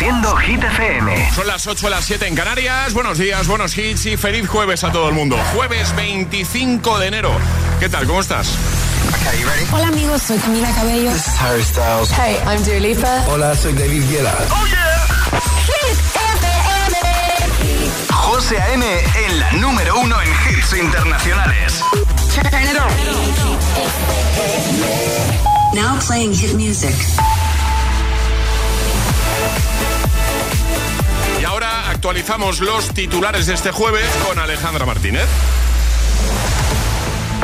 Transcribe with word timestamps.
Reproduciendo 0.00 0.36
Hit 0.36 0.64
FM. 0.64 1.30
Son 1.34 1.46
las 1.46 1.66
8 1.66 1.86
a 1.86 1.90
las 1.90 2.06
7 2.06 2.26
en 2.26 2.34
Canarias. 2.34 2.94
Buenos 2.94 3.18
días, 3.18 3.46
buenos 3.46 3.76
hits 3.76 4.06
y 4.06 4.16
feliz 4.16 4.48
jueves 4.48 4.82
a 4.82 4.90
todo 4.90 5.10
el 5.10 5.14
mundo. 5.14 5.36
Jueves 5.54 5.94
25 5.94 6.98
de 6.98 7.06
enero. 7.06 7.30
¿Qué 7.78 7.90
tal? 7.90 8.06
¿Cómo 8.06 8.22
estás? 8.22 8.48
Hola 9.70 9.88
amigos, 9.88 10.22
soy 10.22 10.38
Camila 10.38 10.70
Cabello. 10.72 11.12
This 11.12 11.26
is 11.26 11.38
Harry 11.38 11.62
Styles. 11.62 12.10
Hey, 12.12 12.38
I'm 12.46 12.64
Dua 12.64 12.80
Lipa. 12.80 13.24
Hola, 13.28 13.54
soy 13.54 13.74
David 13.74 14.02
Guetta. 14.10 14.34
¡Oh, 14.50 14.66
yeah! 14.66 15.06
Hit 15.66 15.98
FM. 16.38 16.96
José 18.10 18.58
A.M. 18.58 18.86
en 19.26 19.38
la 19.38 19.52
número 19.52 20.00
uno 20.00 20.16
en 20.22 20.28
hits 20.28 20.72
internacionales. 20.72 21.84
Turn 22.34 22.46
it 22.64 22.78
on. 22.78 22.90
Now 25.74 25.98
playing 26.00 26.32
hit 26.32 26.54
music. 26.54 26.94
Actualizamos 32.00 32.60
los 32.60 32.94
titulares 32.94 33.44
de 33.44 33.52
este 33.52 33.72
jueves 33.72 34.08
con 34.26 34.38
Alejandra 34.38 34.86
Martínez. 34.86 35.28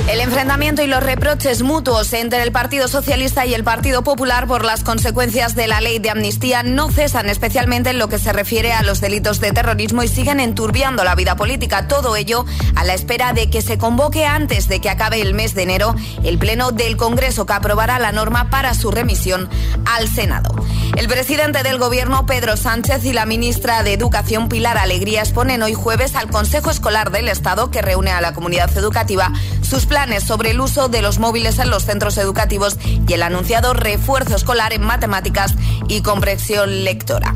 El 0.09 0.21
enfrentamiento 0.21 0.83
y 0.83 0.87
los 0.87 1.03
reproches 1.03 1.63
mutuos 1.63 2.13
entre 2.13 2.45
el 2.45 2.53
Partido 2.53 2.87
Socialista 2.87 3.45
y 3.45 3.55
el 3.55 3.65
Partido 3.65 4.03
Popular 4.03 4.47
por 4.47 4.65
las 4.65 4.85
consecuencias 4.85 5.57
de 5.57 5.67
la 5.67 5.81
ley 5.81 5.99
de 5.99 6.11
amnistía 6.11 6.63
no 6.63 6.93
cesan, 6.93 7.29
especialmente 7.29 7.91
en 7.91 7.99
lo 7.99 8.09
que 8.09 8.21
se 8.21 8.33
refiere 8.33 8.73
a 8.73 8.85
los 8.85 9.01
delitos 9.01 9.41
de 9.41 9.51
terrorismo 9.51 10.05
y 10.05 10.09
siguen 10.09 10.39
enturbiando 10.39 11.03
la 11.03 11.17
vida 11.17 11.35
política. 11.35 11.89
Todo 11.89 12.15
ello 12.15 12.45
a 12.77 12.85
la 12.85 12.95
espera 12.95 13.33
de 13.33 13.51
que 13.51 13.63
se 13.63 13.79
convoque 13.79 14.25
antes 14.27 14.69
de 14.69 14.81
que 14.81 14.91
acabe 14.91 15.21
el 15.21 15.35
mes 15.35 15.57
de 15.57 15.65
enero 15.65 15.97
el 16.23 16.39
Pleno 16.39 16.71
del 16.71 16.97
Congreso 16.97 17.45
que 17.45 17.55
aprobará 17.55 17.99
la 17.99 18.13
norma 18.13 18.49
para 18.49 18.75
su 18.75 18.93
remisión 18.93 19.49
al 19.87 20.07
Senado. 20.07 20.55
El 20.97 21.09
presidente 21.09 21.65
del 21.65 21.79
Gobierno, 21.79 22.27
Pedro 22.27 22.57
Sánchez, 22.57 23.05
y 23.05 23.13
la 23.13 23.27
ministra 23.27 23.83
de 23.83 23.93
Educación, 23.93 24.49
Pilar 24.49 24.79
Alegría, 24.79 25.21
exponen 25.21 25.65
hoy 25.65 25.75
jueves 25.75 26.15
al 26.15 26.31
Consejo 26.31 26.71
Escolar 26.71 27.11
del 27.11 27.29
Estado, 27.29 27.73
que 27.73 27.83
reúne 27.83 28.13
a 28.13 28.21
la 28.21 28.33
comunidad 28.33 28.71
educativa, 28.79 29.33
sus 29.63 29.85
planes 29.85 29.96
sobre 30.21 30.51
el 30.51 30.61
uso 30.61 30.91
de 30.91 31.01
los 31.01 31.19
móviles 31.19 31.59
en 31.59 31.71
los 31.71 31.87
centros 31.87 32.19
educativos 32.19 32.77
y 33.09 33.15
el 33.15 33.23
anunciado 33.23 33.73
refuerzo 33.73 34.37
escolar 34.37 34.75
en 34.75 34.83
matemáticas 34.83 35.55
y 35.89 36.03
comprensión 36.03 36.85
lectora. 36.85 37.33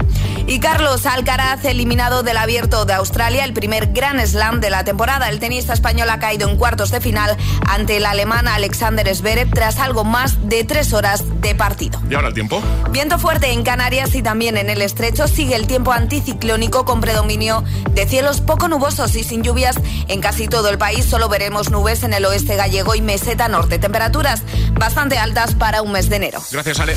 Y 0.47 0.61
Carlos 0.61 1.07
Alcaraz, 1.07 1.65
eliminado 1.65 2.23
del 2.23 2.37
abierto 2.37 2.85
de 2.85 2.93
Australia, 2.93 3.45
el 3.45 3.55
primer 3.55 3.93
Grand 3.93 4.21
Slam 4.27 4.61
de 4.61 4.69
la 4.69 4.85
temporada. 4.85 5.31
El 5.31 5.39
tenista 5.39 5.73
español 5.73 6.11
ha 6.11 6.19
caído 6.19 6.51
en 6.51 6.59
cuartos 6.59 6.91
de 6.91 7.01
final 7.01 7.35
ante 7.67 7.97
el 7.97 8.05
alemán 8.05 8.47
Alexander 8.47 9.09
Zverev 9.15 9.51
tras 9.55 9.79
algo 9.79 10.05
más 10.05 10.49
de 10.49 10.63
tres 10.65 10.93
horas 10.93 11.25
de 11.41 11.55
partido. 11.55 11.99
¿Y 12.11 12.15
ahora 12.15 12.29
el 12.29 12.35
tiempo? 12.35 12.63
Viento 12.91 13.19
fuerte 13.19 13.53
en 13.53 13.63
Canarias 13.63 14.15
y 14.15 14.23
también 14.23 14.59
en 14.59 14.69
el 14.69 14.83
estrecho 14.83 15.29
sigue 15.29 15.55
el 15.55 15.67
tiempo 15.67 15.93
anticiclónico 15.93 16.85
con 16.85 17.01
predominio 17.01 17.65
de 17.93 18.07
cielos 18.07 18.43
poco 18.43 18.69
nubosos 18.69 19.17
y 19.17 19.25
sin 19.25 19.43
lluvias 19.43 19.77
en 20.09 20.21
casi 20.21 20.47
todo 20.47 20.69
el 20.69 20.77
país. 20.77 21.07
Solo 21.07 21.31
veremos 21.31 21.71
nubes 21.71 22.03
en 22.03 22.13
el 22.13 22.27
oeste 22.27 22.50
gallego 22.57 22.95
y 22.95 23.03
meseta 23.03 23.49
norte. 23.49 23.79
Temperaturas 23.79 24.43
bastante 24.73 25.19
altas 25.19 25.55
para 25.55 25.83
un 25.83 25.93
mes 25.93 26.09
de 26.09 26.17
enero. 26.17 26.41
Gracias, 26.51 26.81
Ale. 26.81 26.95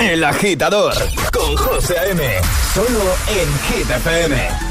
El 0.00 0.24
agitador 0.24 0.94
con 1.32 1.56
José 1.56 1.98
A.M. 1.98 2.22
Solo 2.74 3.16
en 3.28 3.76
Hit 3.76 4.67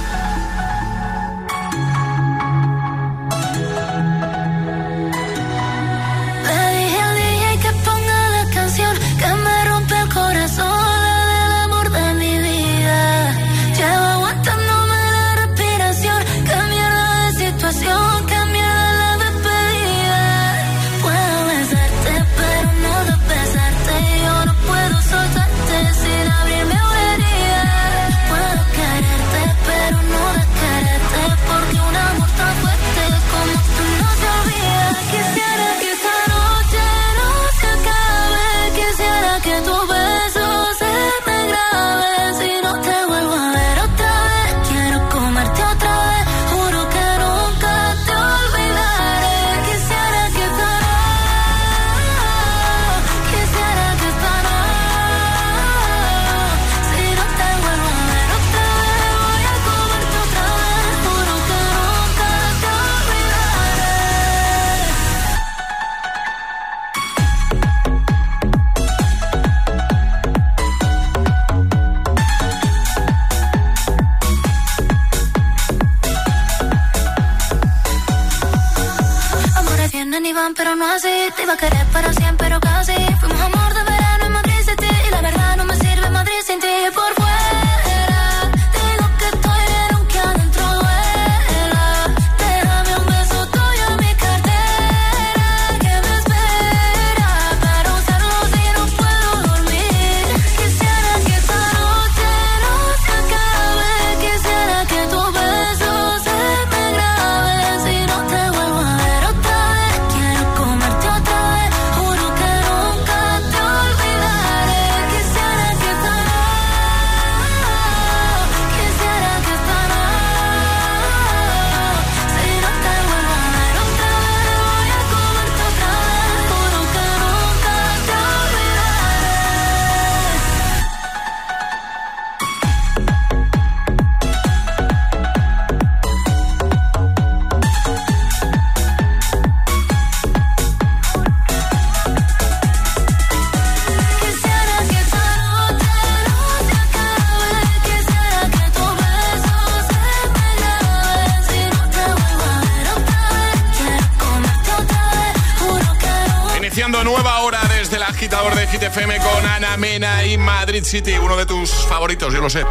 City, 160.88 161.14
uno 161.22 161.36
de 161.36 161.46
tus 161.46 161.70
favoritos, 161.70 162.34
yo 162.34 162.40
lo 162.40 162.50
sé. 162.50 162.64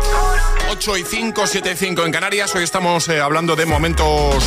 8 0.71 0.97
y 0.97 1.05
5, 1.05 1.47
7 1.47 1.73
y 1.73 1.77
5 1.77 2.05
en 2.07 2.13
Canarias. 2.13 2.55
Hoy 2.55 2.63
estamos 2.65 3.07
eh, 3.09 3.21
hablando 3.21 3.57
de 3.57 3.67
momentos 3.67 4.43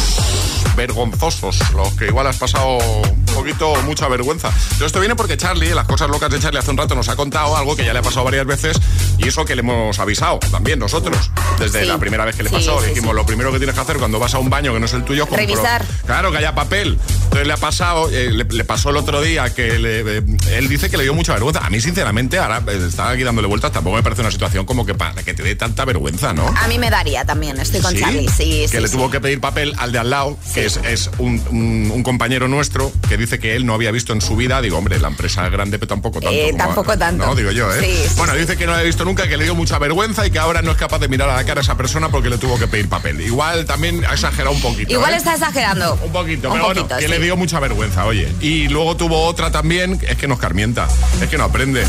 vergonzosos, 0.76 1.60
los 1.74 1.94
que 1.94 2.08
igual 2.08 2.26
has 2.28 2.38
pasado 2.38 2.78
un 2.78 3.26
poquito, 3.26 3.74
mucha 3.84 4.08
vergüenza. 4.08 4.50
Todo 4.78 4.86
esto 4.88 5.00
viene 5.00 5.16
porque 5.16 5.38
Charlie, 5.38 5.74
las 5.76 5.86
cosas 5.86 6.10
locas 6.10 6.30
de 6.32 6.40
Charlie 6.40 6.58
hace 6.60 6.72
un 6.72 6.78
rato 6.78 6.96
nos 6.96 7.10
ha 7.10 7.16
contado 7.16 7.56
algo 7.58 7.76
que 7.76 7.84
ya 7.86 7.94
le 7.94 8.00
ha 8.00 8.02
pasado 8.02 8.24
varias 8.26 8.46
veces 8.46 8.80
y 9.18 9.28
eso 9.28 9.46
que 9.46 9.56
le 9.56 9.60
hemos 9.62 10.00
avisado 10.00 10.40
también 10.52 10.80
nosotros. 10.80 11.30
Desde 11.60 11.82
Sí. 11.82 11.88
la 11.88 11.98
primera 11.98 12.26
vez 12.26 12.36
que 12.38 12.44
le 12.44 12.50
Sí, 12.50 12.56
pasó, 12.56 12.80
sí, 12.82 12.88
dijimos, 12.90 13.14
lo 13.14 13.26
primero 13.26 13.52
que 13.52 13.58
tienes 13.58 13.76
que 13.76 13.82
hacer 13.82 13.98
cuando 13.98 14.20
vas 14.20 14.34
a 14.34 14.40
un 14.40 14.50
baño 14.50 14.74
que 14.74 14.80
no 14.80 14.86
es 14.86 14.94
el 14.94 15.04
tuyo, 15.04 15.28
compro- 15.28 15.36
Revisar. 15.38 15.86
Claro, 16.06 16.32
que 16.32 16.38
haya 16.38 16.56
papel. 16.56 16.98
Entonces 17.30 17.46
le 17.48 17.54
ha 17.54 17.58
pasado, 17.58 18.10
eh, 18.10 18.32
le, 18.32 18.44
le 18.44 18.64
pasó 18.64 18.90
el 18.90 18.98
otro 18.98 19.22
día 19.22 19.54
que 19.54 19.78
le- 19.78 20.00
eh, 20.18 20.22
él 20.54 20.68
dice 20.68 20.90
que 20.90 20.98
le 20.98 21.04
dio 21.04 21.14
mucha 21.14 21.34
vergüenza. 21.34 21.64
A 21.64 21.70
mí, 21.70 21.80
sinceramente, 21.80 22.40
ahora 22.40 22.64
eh, 22.68 22.86
estaba 22.88 23.12
aquí 23.12 23.22
dándole 23.22 23.48
vueltas, 23.48 23.72
tampoco 23.72 23.98
me 23.98 24.02
parece 24.04 24.22
una 24.22 24.32
situación 24.32 24.66
como 24.66 24.84
que 24.84 24.96
para 24.96 25.14
que 25.22 25.36
te 25.36 25.44
dé 25.44 25.56
tanta 25.56 25.86
vergüenza, 25.86 26.34
¿no? 26.34 26.48
A 26.48 26.68
mí 26.68 26.80
me 26.80 26.90
daría 26.90 27.26
también, 27.26 27.60
estoy 27.60 27.82
con 27.82 27.92
Sí, 27.94 28.00
Charlie. 28.00 28.28
Sí, 28.30 28.62
que 28.64 28.68
sí, 28.68 28.80
le 28.80 28.88
sí. 28.88 28.96
tuvo 28.96 29.12
que 29.12 29.22
pedir 29.22 29.40
papel 29.40 29.76
al 29.78 29.92
de 29.92 30.00
al 30.00 30.10
lado, 30.10 30.38
que 30.56 30.66
es, 30.66 30.78
es 30.78 31.12
un, 31.20 31.40
un- 31.52 31.92
un 31.94 32.02
compañero 32.04 32.48
nuestro 32.48 32.92
que 33.08 33.16
dice 33.16 33.38
que 33.40 33.56
él 33.56 33.64
no 33.66 33.76
había 33.76 33.92
visto 33.92 34.12
en 34.12 34.22
su 34.22 34.36
vida. 34.36 34.60
Digo, 34.62 34.80
hombre, 34.80 35.00
la 35.00 35.10
empresa 35.10 35.46
es 35.46 35.52
grande, 35.52 35.78
pero 35.78 35.88
tampoco 35.90 36.20
tanto. 36.20 36.36
Eh, 36.36 36.48
como- 36.52 36.58
tampoco 36.64 36.98
tanto. 36.98 37.26
No, 37.28 37.36
digo 37.36 37.52
yo, 37.52 37.72
¿eh? 37.76 38.08
Bueno, 38.18 38.34
dice 38.34 38.58
que 38.58 38.66
no 38.66 38.74
había 38.74 38.86
visto 38.86 39.06
nunca, 39.06 39.28
que 39.28 39.38
le 39.38 39.44
dio 39.44 39.54
mucha 39.54 39.78
vergüenza 39.78 40.26
y 40.26 40.32
que 40.32 40.40
ahora 40.40 40.64
no 40.64 40.72
es 40.72 40.78
capaz 40.78 40.98
de 40.98 41.08
mirar 41.08 41.30
a 41.30 41.36
la 41.36 41.44
cara 41.44 41.62
a 41.62 41.64
esa 41.64 41.78
persona 41.78 42.10
porque 42.10 42.32
le 42.32 42.40
tuvo 42.40 42.58
que 42.58 42.68
pedir 42.68 42.90
papel. 42.90 43.22
Igual 43.22 43.66
también 43.66 44.04
ha 44.06 44.14
exagerado 44.14 44.56
un 44.56 44.62
poquito. 44.62 44.92
Igual 44.92 45.14
está 45.14 45.34
exagerando. 45.36 45.94
Un 46.04 46.12
poquito, 46.12 46.48
Un 46.50 46.54
pero 46.56 46.68
poquito, 46.70 46.88
bueno. 46.96 47.19
Le 47.20 47.26
dio 47.26 47.38
mucha 47.38 47.60
vergüenza, 47.60 48.06
oye. 48.06 48.28
Y 48.42 48.68
luego 48.70 48.96
tuvo 48.96 49.26
otra 49.26 49.52
también, 49.52 50.00
es 50.08 50.18
que 50.18 50.28
nos 50.28 50.40
carmienta, 50.40 50.88
es 51.22 51.28
que 51.30 51.38
no 51.38 51.46
aprende. 51.46 51.84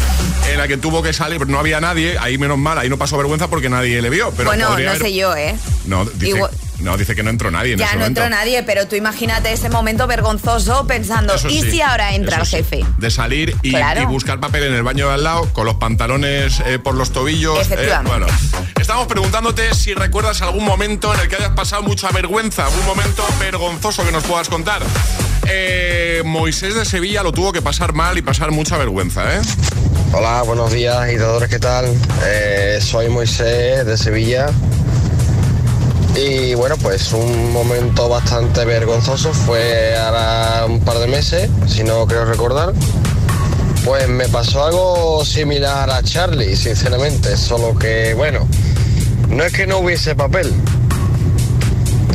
En 0.50 0.59
la 0.59 0.69
que 0.69 0.77
tuvo 0.77 1.03
que 1.03 1.12
salir, 1.12 1.38
pero 1.38 1.50
no 1.50 1.59
había 1.59 1.81
nadie, 1.81 2.17
ahí 2.19 2.37
menos 2.38 2.59
mal, 2.59 2.79
ahí 2.79 2.88
no 2.88 2.99
pasó 2.99 3.17
vergüenza 3.17 3.49
porque 3.49 3.69
nadie 3.69 4.00
le 4.03 4.11
vio. 4.11 4.31
Pero 4.37 4.50
bueno, 4.50 4.67
no 4.69 4.73
haber- 4.75 4.99
sé 4.99 5.15
yo, 5.15 5.35
¿eh? 5.37 5.55
No, 5.87 6.05
dice, 6.05 6.37
Igual- 6.37 6.50
no, 6.81 6.97
dice 6.97 7.15
que 7.15 7.23
no 7.23 7.31
entró 7.31 7.50
nadie 7.50 7.73
en 7.75 7.79
Ya 7.79 7.87
ese 7.87 7.94
no 7.97 8.00
momento. 8.00 8.23
entró 8.23 8.37
nadie, 8.37 8.62
pero 8.62 8.87
tú 8.88 8.97
imagínate 8.97 9.53
ese 9.53 9.69
momento 9.69 10.06
vergonzoso 10.06 10.87
pensando, 10.87 11.35
Eso 11.35 11.49
¿y 11.49 11.61
sí, 11.62 11.71
si 11.73 11.81
ahora 11.82 12.15
entra 12.15 12.38
el 12.38 12.47
sí. 12.47 12.56
jefe? 12.56 12.85
De 12.99 13.11
salir 13.11 13.55
y, 13.62 13.71
Claro. 13.71 14.03
y 14.03 14.05
buscar 14.06 14.41
papel 14.41 14.65
en 14.65 14.75
el 14.75 14.82
baño 14.82 15.09
de 15.09 15.15
al 15.15 15.25
lado, 15.25 15.53
con 15.53 15.67
los 15.67 15.77
pantalones 15.77 16.61
eh, 16.67 16.79
por 16.79 16.94
los 16.94 17.11
tobillos. 17.12 17.71
eh, 17.71 17.91
bueno, 18.05 18.27
estamos 18.81 19.06
preguntándote 19.06 19.75
si 19.75 19.94
recuerdas 19.94 20.43
algún 20.43 20.65
momento 20.65 21.12
en 21.15 21.21
el 21.21 21.29
que 21.29 21.37
hayas 21.37 21.50
pasado 21.53 21.82
mucha 21.82 22.11
vergüenza, 22.11 22.67
algún 22.67 22.85
momento 22.87 23.25
vergonzoso 23.38 24.05
que 24.05 24.12
nos 24.12 24.25
puedas 24.25 24.49
contar. 24.49 24.82
Eh, 25.49 26.23
Moisés 26.25 26.75
de 26.75 26.85
Sevilla 26.85 27.23
lo 27.23 27.32
tuvo 27.32 27.53
que 27.53 27.62
pasar 27.62 27.93
mal 27.93 28.17
y 28.19 28.23
pasar 28.23 28.50
mucha 28.53 28.77
vergüenza, 28.77 29.35
¿eh? 29.37 29.41
Hola, 30.12 30.43
buenos 30.43 30.73
días, 30.73 30.97
agitadores, 30.97 31.49
¿qué 31.49 31.59
tal? 31.59 31.87
Eh, 32.25 32.79
soy 32.82 33.09
Moisés 33.09 33.85
de 33.87 33.97
Sevilla. 33.97 34.47
Y 36.16 36.54
bueno, 36.54 36.76
pues 36.76 37.12
un 37.12 37.52
momento 37.52 38.08
bastante 38.08 38.64
vergonzoso 38.64 39.32
fue 39.32 39.96
ahora 39.96 40.66
un 40.66 40.80
par 40.80 40.98
de 40.98 41.06
meses, 41.06 41.48
si 41.66 41.84
no 41.84 42.06
creo 42.06 42.24
recordar. 42.24 42.72
Pues 43.84 44.08
me 44.08 44.28
pasó 44.28 44.64
algo 44.64 45.24
similar 45.24 45.88
a 45.90 46.02
Charlie, 46.02 46.56
sinceramente, 46.56 47.36
solo 47.36 47.78
que, 47.78 48.14
bueno, 48.14 48.46
no 49.30 49.44
es 49.44 49.52
que 49.52 49.66
no 49.66 49.78
hubiese 49.78 50.14
papel, 50.14 50.52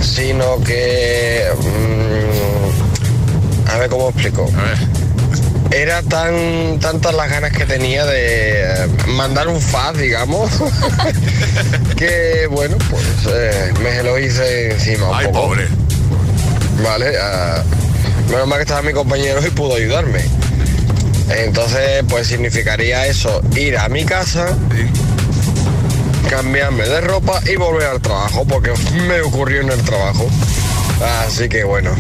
sino 0.02 0.62
que... 0.64 1.46
mm, 1.58 3.70
a 3.72 3.78
ver 3.78 3.90
cómo 3.90 4.10
explico. 4.10 4.48
Era 5.76 6.02
tan 6.04 6.80
tantas 6.80 7.14
las 7.14 7.30
ganas 7.30 7.52
que 7.52 7.66
tenía 7.66 8.06
de 8.06 8.62
eh, 8.64 8.88
mandar 9.08 9.50
un 9.50 9.60
fax, 9.60 10.00
digamos, 10.00 10.50
que 11.98 12.48
bueno, 12.50 12.78
pues 12.90 13.04
eh, 13.30 13.74
me 13.84 14.02
lo 14.02 14.18
hice 14.18 14.72
encima 14.72 15.10
un 15.10 15.16
Ay, 15.18 15.26
poco. 15.28 15.48
pobre. 15.48 15.68
Vale, 16.82 17.18
ah, 17.22 17.62
menos 18.30 18.48
mal 18.48 18.58
que 18.60 18.64
estaba 18.64 18.84
mi 18.84 18.94
compañero 18.94 19.46
y 19.46 19.50
pudo 19.50 19.76
ayudarme. 19.76 20.22
Entonces, 21.30 22.06
pues 22.08 22.28
significaría 22.28 23.06
eso, 23.08 23.42
ir 23.58 23.78
a 23.78 23.90
mi 23.90 24.06
casa, 24.06 24.48
cambiarme 26.30 26.88
de 26.88 27.02
ropa 27.02 27.42
y 27.52 27.58
volver 27.58 27.88
al 27.88 28.00
trabajo, 28.02 28.46
porque 28.48 28.72
me 29.10 29.20
ocurrió 29.20 29.60
en 29.60 29.72
el 29.72 29.82
trabajo. 29.82 30.26
Así 31.28 31.50
que 31.50 31.66
bueno. 31.66 31.92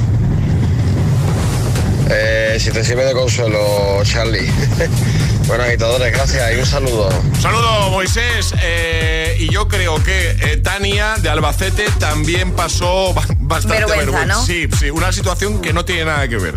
Eh, 2.10 2.58
si 2.60 2.72
te 2.72 2.84
sirve 2.84 3.06
de 3.06 3.14
consuelo, 3.14 4.02
Charlie. 4.04 4.50
bueno, 5.48 5.64
agitadores, 5.64 6.12
gracias 6.14 6.54
y 6.54 6.60
un 6.60 6.66
saludo. 6.66 7.10
Un 7.10 7.42
saludo, 7.42 7.90
Moisés. 7.90 8.54
Eh, 8.62 9.38
y 9.40 9.50
yo 9.50 9.68
creo 9.68 10.02
que 10.04 10.32
eh, 10.32 10.58
Tania 10.58 11.16
de 11.22 11.30
Albacete 11.30 11.86
también 12.00 12.52
pasó 12.52 13.14
bastante 13.48 13.78
Vergüenza, 13.78 14.06
vergüenza. 14.06 14.34
¿no? 14.34 14.46
Sí, 14.46 14.68
sí, 14.78 14.90
una 14.90 15.12
situación 15.12 15.62
que 15.62 15.74
no 15.74 15.86
tiene 15.86 16.06
nada 16.06 16.28
que 16.28 16.38
ver. 16.38 16.56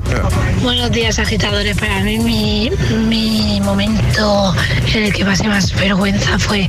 Buenos 0.63 0.91
días 0.91 1.19
agitadores, 1.19 1.77
para 1.77 2.01
mí 2.01 2.19
mi, 2.19 2.71
mi 3.07 3.61
momento 3.61 4.55
en 4.95 5.05
el 5.05 5.13
que 5.13 5.25
pasé 5.25 5.49
más 5.49 5.73
vergüenza 5.75 6.39
fue 6.39 6.69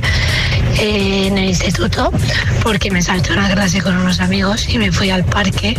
eh, 0.78 1.26
en 1.26 1.38
el 1.38 1.46
instituto 1.46 2.12
porque 2.62 2.90
me 2.90 3.02
salté 3.02 3.32
una 3.32 3.50
clase 3.50 3.80
con 3.80 3.96
unos 3.96 4.20
amigos 4.20 4.68
y 4.68 4.78
me 4.78 4.92
fui 4.92 5.10
al 5.10 5.24
parque 5.24 5.76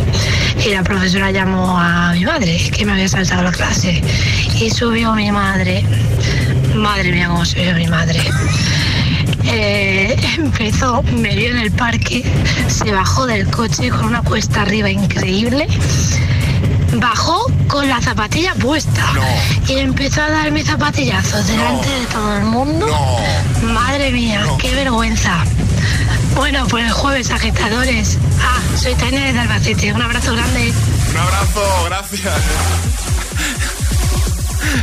y 0.64 0.70
la 0.70 0.82
profesora 0.82 1.30
llamó 1.30 1.78
a 1.78 2.12
mi 2.12 2.24
madre 2.24 2.70
que 2.70 2.84
me 2.84 2.92
había 2.92 3.08
saltado 3.08 3.42
la 3.42 3.52
clase 3.52 4.02
y 4.60 4.70
subió 4.70 5.14
mi 5.14 5.30
madre, 5.30 5.84
madre 6.74 7.12
mía 7.12 7.28
cómo 7.28 7.44
subió 7.44 7.74
mi 7.74 7.86
madre. 7.86 8.20
Eh, 9.44 10.16
empezó, 10.38 11.02
me 11.02 11.34
vio 11.34 11.50
en 11.50 11.58
el 11.58 11.72
parque, 11.72 12.24
se 12.68 12.92
bajó 12.92 13.26
del 13.26 13.48
coche 13.48 13.90
con 13.90 14.06
una 14.06 14.22
cuesta 14.22 14.62
arriba 14.62 14.90
increíble 14.90 15.66
bajó 16.94 17.46
con 17.68 17.88
la 17.88 18.00
zapatilla 18.00 18.54
puesta 18.54 19.06
y 19.66 19.78
empezó 19.78 20.22
a 20.22 20.30
darme 20.30 20.62
zapatillazos 20.62 21.46
delante 21.46 21.88
de 21.88 22.06
todo 22.06 22.36
el 22.36 22.44
mundo. 22.44 22.86
Madre 23.62 24.10
mía, 24.10 24.44
qué 24.58 24.74
vergüenza. 24.74 25.44
Bueno, 26.34 26.66
pues 26.68 26.84
el 26.86 26.92
jueves, 26.92 27.30
agitadores. 27.30 28.18
Ah, 28.40 28.60
soy 28.76 28.94
Tania 28.94 29.32
de 29.32 29.38
Albacete. 29.38 29.92
Un 29.92 30.02
abrazo 30.02 30.32
grande. 30.32 30.72
Un 31.10 31.16
abrazo, 31.16 31.84
gracias. 31.86 32.34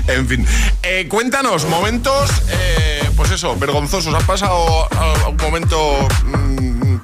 En 0.08 0.28
fin, 0.28 0.46
Eh, 0.84 1.08
cuéntanos 1.08 1.66
momentos, 1.66 2.30
eh, 2.50 3.09
pues 3.20 3.32
eso, 3.32 3.54
vergonzosos. 3.58 4.14
¿Has 4.16 4.24
pasado 4.24 4.88
algún 5.26 5.36
momento 5.36 6.08
mm, 6.24 6.96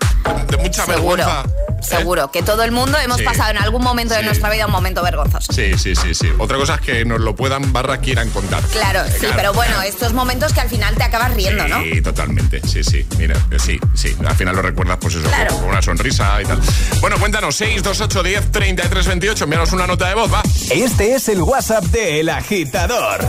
de 0.50 0.58
mucha 0.58 0.86
Seguro, 0.86 1.18
vergüenza? 1.26 1.44
seguro. 1.82 2.32
Que 2.32 2.42
todo 2.42 2.64
el 2.64 2.72
mundo 2.72 2.98
hemos 2.98 3.18
Sí. 3.18 3.24
pasado 3.26 3.50
en 3.52 3.58
algún 3.58 3.84
momento 3.84 4.14
de 4.14 4.22
Sí. 4.22 4.26
nuestra 4.26 4.50
vida 4.50 4.66
un 4.66 4.72
momento 4.72 5.04
vergonzoso. 5.04 5.52
Sí, 5.52 5.78
sí, 5.78 5.94
sí, 5.94 6.16
sí. 6.16 6.30
Otra 6.40 6.56
cosa 6.58 6.76
es 6.76 6.82
que 6.82 7.04
nos 7.04 7.20
lo 7.20 7.36
puedan 7.36 7.74
barra 7.74 7.98
quieran 7.98 8.30
contar. 8.30 8.64
Claro, 8.72 9.02
Eh, 9.04 9.18
sí, 9.20 9.28
pero 9.36 9.52
bueno, 9.54 9.82
estos 9.82 10.14
momentos 10.14 10.54
que 10.54 10.62
al 10.62 10.70
final 10.70 10.96
te 10.96 11.04
acabas 11.04 11.34
riendo, 11.34 11.68
¿no? 11.68 11.82
Sí, 11.84 12.02
totalmente. 12.02 12.62
Sí, 12.66 12.82
sí. 12.82 13.06
Mira, 13.18 13.36
eh, 13.52 13.58
sí, 13.60 13.78
sí. 13.94 14.16
Al 14.26 14.36
final 14.36 14.56
lo 14.56 14.62
recuerdas, 14.62 14.98
pues 15.02 15.16
eso, 15.16 15.28
Claro. 15.28 15.54
con 15.58 15.66
una 15.66 15.82
sonrisa 15.82 16.42
y 16.42 16.46
tal. 16.46 16.62
Bueno, 17.02 17.18
cuéntanos, 17.20 17.58
628 17.58 18.24
10 18.24 18.52
33 18.54 19.06
28. 19.06 19.44
Envíanos 19.44 19.74
una 19.74 19.86
nota 19.86 20.08
de 20.08 20.16
voz, 20.16 20.34
va. 20.34 20.42
Este 20.72 21.14
es 21.16 21.28
el 21.28 21.42
WhatsApp 21.42 21.84
de 21.86 22.22
El 22.22 22.30
Agitador. 22.30 23.20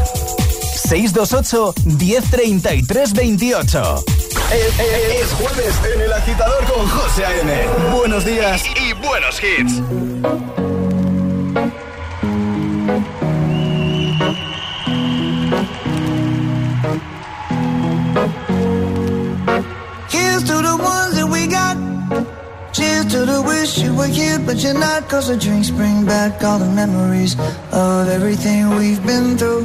628 0.77 1.75
1033 1.85 3.13
28. 3.13 4.05
Es, 4.53 4.79
es- 4.79 5.23
es 5.23 5.33
jueves 5.33 5.75
en 5.95 6.01
El 6.03 6.13
Agitador 6.13 6.65
con 6.67 6.89
José 6.89 7.25
A.M. 7.25 7.67
Buenos 7.97 8.25
días 8.25 8.63
y 8.77 8.93
buenos 8.95 9.41
hits. 9.43 9.83
Here's 20.11 20.43
to 20.45 20.57
the 20.69 20.77
ones 20.79 21.15
that 21.17 21.29
we 21.31 21.47
got. 21.47 21.77
Cheers 22.73 23.07
to 23.13 23.25
the 23.25 23.43
wish 23.43 23.79
you 23.79 23.95
were 23.95 24.07
here, 24.07 24.39
but 24.39 24.57
you're 24.59 24.75
not. 24.79 25.09
Cause 25.09 25.29
the 25.29 25.37
drinks 25.37 25.71
bring 25.71 26.05
back 26.05 26.43
all 26.43 26.59
the 26.59 26.71
memories 26.83 27.35
of 27.73 28.09
everything 28.09 28.71
we've 28.77 29.05
been 29.07 29.39
through. 29.39 29.65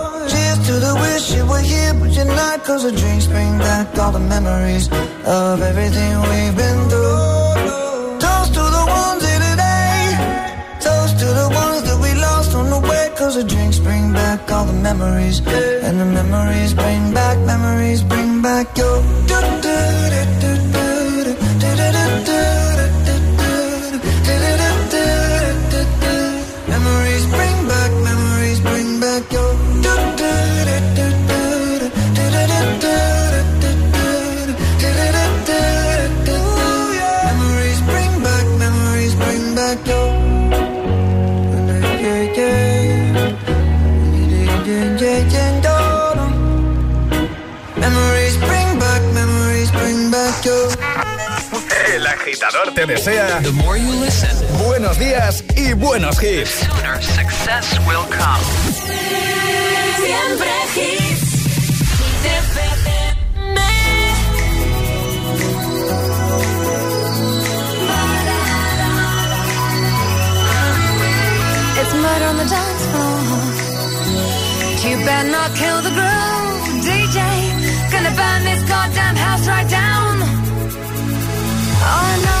wish 1.13 1.33
you 1.35 1.45
were 1.45 1.65
here, 1.73 1.93
but 1.99 2.11
you're 2.15 2.33
not. 2.41 2.63
Cause 2.63 2.83
the 2.83 2.93
drinks 3.01 3.27
bring 3.27 3.57
back 3.57 3.97
all 3.97 4.11
the 4.11 4.25
memories 4.35 4.85
of 5.25 5.61
everything 5.71 6.11
we've 6.31 6.55
been 6.63 6.79
through. 6.91 8.19
Toast 8.23 8.51
to 8.57 8.63
the 8.77 8.83
ones 9.01 9.23
here 9.29 9.43
today. 9.49 10.03
Toast 10.85 11.13
to 11.21 11.27
the 11.41 11.47
ones 11.63 11.81
that 11.87 11.97
we 12.03 12.11
lost 12.27 12.51
on 12.59 12.67
the 12.75 12.81
way. 12.89 13.05
Cause 13.19 13.35
the 13.39 13.45
drinks 13.53 13.79
bring 13.79 14.13
back 14.13 14.39
all 14.51 14.65
the 14.65 14.77
memories. 14.89 15.37
And 15.85 15.95
the 16.01 16.09
memories 16.19 16.73
bring 16.73 17.13
back, 17.13 17.37
memories 17.53 18.01
bring 18.03 18.41
back 18.41 18.77
your. 18.77 19.01
Te 52.85 52.93
desea 52.93 53.41
The 53.41 53.51
more 53.51 53.77
you 53.77 53.91
listen, 53.99 54.29
buenos 54.65 54.97
días 54.97 55.43
y 55.55 55.73
buenos 55.73 56.21
hits. 56.21 56.49
sooner 56.49 57.01
success 57.01 57.79
will 57.87 58.05
come. 58.09 58.41
Siempre 59.97 60.51
hits. 60.75 61.21
It's 71.79 71.93
murder 71.93 72.25
on 72.25 72.37
the 72.37 72.45
dance 72.45 72.85
floor. 72.91 73.21
You 74.89 74.97
better 75.05 75.29
not 75.29 75.55
kill 75.55 75.81
the 75.81 75.91
groove, 75.97 76.83
DJ. 76.85 77.19
Gonna 77.91 78.13
burn 78.15 78.43
this 78.43 78.61
goddamn 78.69 79.15
house 79.15 79.47
right 79.47 79.69
down. 79.69 80.21
Oh, 81.83 82.37
I 82.37 82.40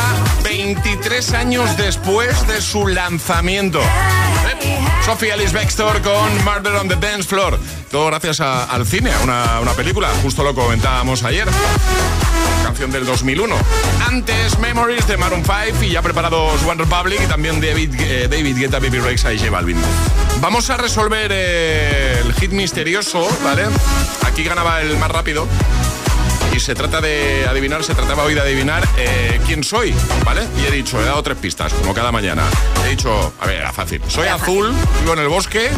poner 0.00 0.16
de 0.16 0.40
moda 0.40 0.40
23 0.44 1.32
años 1.34 1.76
después 1.76 2.46
de 2.46 2.60
su 2.60 2.86
lanzamiento. 2.86 3.80
¿Eh? 3.80 4.78
Sofía 5.04 5.34
Alice 5.34 5.52
Bextor 5.52 6.00
con 6.02 6.44
Murder 6.44 6.74
on 6.74 6.88
the 6.88 6.96
Dance 6.96 7.24
Floor. 7.28 7.58
Todo 7.90 8.06
gracias 8.06 8.40
a- 8.40 8.64
al 8.64 8.86
cine, 8.86 9.12
a 9.12 9.20
una, 9.20 9.60
una 9.60 9.72
película. 9.72 10.08
Justo 10.22 10.42
lo 10.42 10.54
comentábamos 10.54 11.22
ayer. 11.24 11.48
Canción 12.62 12.90
del 12.92 13.04
2001. 13.06 13.56
Antes, 14.06 14.58
Memories 14.58 15.06
de 15.06 15.16
Maroon 15.16 15.42
5 15.44 15.82
y 15.82 15.90
ya 15.90 16.02
preparados 16.02 16.62
One 16.62 16.82
Republic 16.84 17.20
y 17.24 17.26
también 17.26 17.60
David, 17.60 17.94
eh, 17.98 18.28
David 18.30 18.56
Guetta, 18.56 18.78
Baby 18.78 19.00
Rexa 19.00 19.32
y 19.32 19.38
J 19.38 19.50
Balvin. 19.50 19.78
Vamos 20.40 20.70
a 20.70 20.76
resolver 20.76 21.30
eh, 21.34 22.20
el 22.24 22.32
hit 22.34 22.52
misterioso, 22.52 23.26
¿vale? 23.42 23.64
Aquí 24.26 24.44
ganaba 24.44 24.80
el 24.82 24.96
más 24.98 25.10
rápido. 25.10 25.46
Y 26.60 26.62
se 26.62 26.74
trata 26.74 27.00
de 27.00 27.46
adivinar, 27.48 27.82
se 27.82 27.94
trataba 27.94 28.22
hoy 28.24 28.34
de 28.34 28.42
adivinar 28.42 28.86
eh, 28.98 29.40
quién 29.46 29.64
soy, 29.64 29.94
¿vale? 30.26 30.42
Y 30.60 30.66
he 30.66 30.70
dicho, 30.70 31.00
he 31.00 31.04
dado 31.06 31.22
tres 31.22 31.38
pistas, 31.38 31.72
como 31.72 31.94
cada 31.94 32.12
mañana. 32.12 32.42
He 32.84 32.90
dicho, 32.90 33.32
a 33.40 33.46
ver, 33.46 33.60
era 33.60 33.72
fácil. 33.72 34.02
Soy 34.08 34.28
azul, 34.28 34.70
vivo 35.00 35.14
en 35.14 35.20
el 35.20 35.28
bosque 35.28 35.70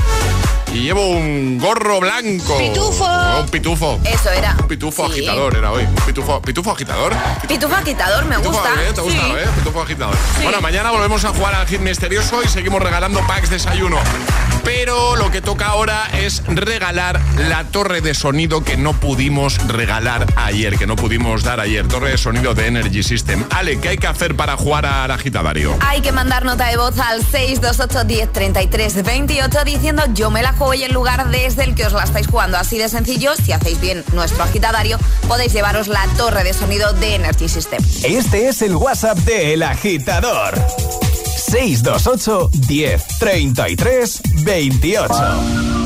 y 0.74 0.80
llevo 0.80 1.06
un 1.06 1.58
gorro 1.60 2.00
blanco. 2.00 2.58
Pitufo. 2.58 3.06
Un 3.38 3.48
pitufo. 3.48 4.00
Eso 4.04 4.30
era. 4.30 4.56
Un 4.60 4.66
pitufo 4.66 5.06
Sí. 5.06 5.12
agitador 5.12 5.56
era 5.56 5.70
hoy. 5.70 5.84
Un 5.84 5.94
pitufo, 6.04 6.42
pitufo 6.42 6.72
agitador. 6.72 7.14
Pitufo 7.46 7.76
agitador, 7.76 8.24
me 8.24 8.36
Pitufo, 8.38 8.52
gusta. 8.58 8.70
¿eh? 8.82 8.92
¿Te 8.92 9.00
ha 9.00 9.04
gustado, 9.04 9.34
Sí. 9.34 9.40
eh? 9.40 9.46
Pitufo 9.58 9.82
agitador. 9.82 10.16
Sí. 10.36 10.42
Bueno, 10.42 10.60
mañana 10.60 10.90
volvemos 10.90 11.24
a 11.24 11.28
jugar 11.28 11.54
al 11.54 11.68
hit 11.68 11.80
misterioso 11.80 12.42
y 12.42 12.48
seguimos 12.48 12.82
regalando 12.82 13.24
packs 13.28 13.50
de 13.50 13.56
desayuno. 13.56 13.98
Pero 14.64 15.16
lo 15.16 15.30
que 15.32 15.42
toca 15.42 15.66
ahora 15.66 16.08
es 16.20 16.42
regalar 16.46 17.20
la 17.36 17.64
torre 17.64 18.00
de 18.00 18.14
sonido 18.14 18.62
que 18.62 18.76
no 18.76 18.92
pudimos 18.92 19.58
regalar 19.66 20.24
ayer, 20.36 20.71
que 20.76 20.86
no 20.86 20.96
pudimos 20.96 21.42
dar 21.42 21.60
ayer. 21.60 21.86
Torre 21.88 22.10
de 22.10 22.18
sonido 22.18 22.54
de 22.54 22.66
Energy 22.66 23.02
System. 23.02 23.44
Ale, 23.50 23.78
¿qué 23.80 23.90
hay 23.90 23.98
que 23.98 24.06
hacer 24.06 24.36
para 24.36 24.56
jugar 24.56 24.86
al 24.86 25.10
agitadario? 25.10 25.76
Hay 25.80 26.00
que 26.00 26.12
mandar 26.12 26.44
nota 26.44 26.68
de 26.68 26.76
voz 26.76 26.98
al 26.98 27.24
628 27.24 28.04
10 28.04 28.32
33 28.32 29.02
28 29.02 29.64
diciendo 29.64 30.02
yo 30.14 30.30
me 30.30 30.42
la 30.42 30.52
juego 30.52 30.74
y 30.74 30.84
el 30.84 30.92
lugar 30.92 31.30
desde 31.30 31.64
el 31.64 31.74
que 31.74 31.86
os 31.86 31.92
la 31.92 32.04
estáis 32.04 32.26
jugando. 32.26 32.58
Así 32.58 32.78
de 32.78 32.88
sencillo, 32.88 33.34
si 33.36 33.52
hacéis 33.52 33.80
bien 33.80 34.04
nuestro 34.12 34.42
agitadario, 34.44 34.98
podéis 35.28 35.52
llevaros 35.52 35.88
la 35.88 36.06
torre 36.16 36.44
de 36.44 36.52
sonido 36.52 36.92
de 36.94 37.16
Energy 37.16 37.48
System. 37.48 37.82
Este 38.04 38.48
es 38.48 38.62
el 38.62 38.76
WhatsApp 38.76 39.18
de 39.18 39.54
El 39.54 39.62
Agitador. 39.62 40.54
628 41.36 42.50
10 42.66 43.18
33 43.18 44.20
28. 44.44 45.81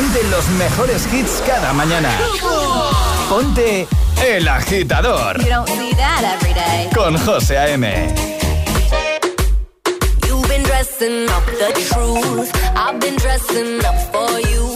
Ponte 0.00 0.24
los 0.30 0.48
mejores 0.56 1.06
hits 1.12 1.42
cada 1.46 1.74
mañana. 1.74 2.08
Ponte 3.28 3.86
El 4.26 4.48
Agitador 4.48 5.38
You 5.42 5.50
don't 5.50 5.68
see 5.68 5.92
that 5.92 6.22
every 6.24 6.54
day. 6.54 6.88
con 6.94 7.18
José 7.18 7.58
A.M. 7.58 7.86
You've 10.26 10.48
been 10.48 10.62
dressing 10.62 11.28
up 11.28 11.44
the 11.44 11.70
truth. 11.90 12.50
I've 12.74 12.98
been 12.98 13.16
dressing 13.16 13.84
up 13.84 13.98
for 14.10 14.40
you. 14.48 14.72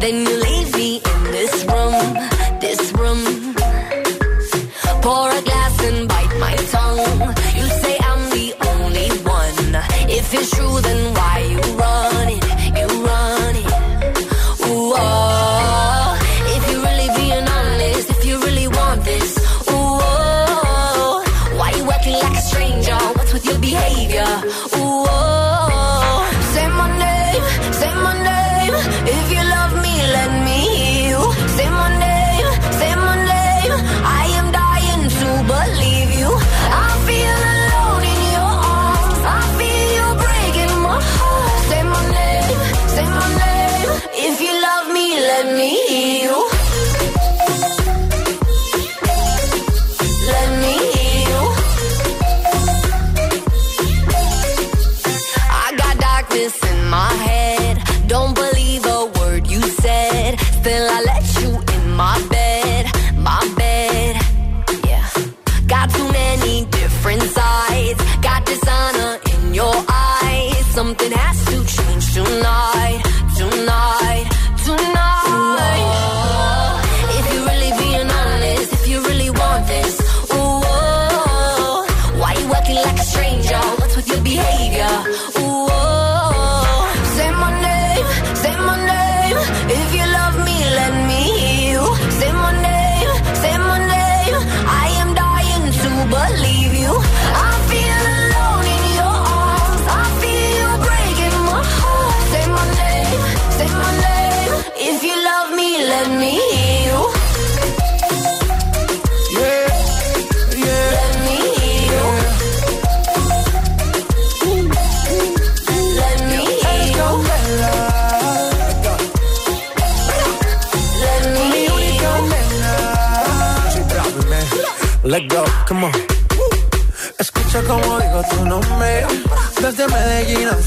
Then 0.00 0.24
you 0.26 0.36
leave 0.40 0.74
me 0.74 1.02
in 1.04 1.22
this 1.32 1.54
room, 1.66 2.16
this 2.60 2.92
room. 2.94 3.54
Pour 5.02 5.28
a 5.28 5.42
glass 5.42 5.84
and 5.84 6.08
bite 6.08 6.34
my 6.40 6.56
tongue. 6.72 7.34
You 7.58 7.66
say 7.82 7.98
I'm 8.00 8.22
the 8.30 8.54
only 8.70 9.10
one. 9.38 9.82
If 10.08 10.32
it's 10.32 10.50
true, 10.56 10.80
then 10.80 11.12
why 11.12 11.40
you 11.50 11.60
run 11.76 11.91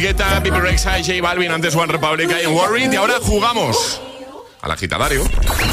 Guetta, 0.00 0.42
Pipi 0.42 0.58
Rexa, 0.58 0.92
J 0.98 1.20
Balvin, 1.22 1.50
antes 1.50 1.74
One 1.74 1.92
Republic. 1.92 2.30
Y 2.90 2.96
ahora 2.96 3.14
jugamos 3.20 4.00
al 4.62 4.70
agitadario. 4.70 5.24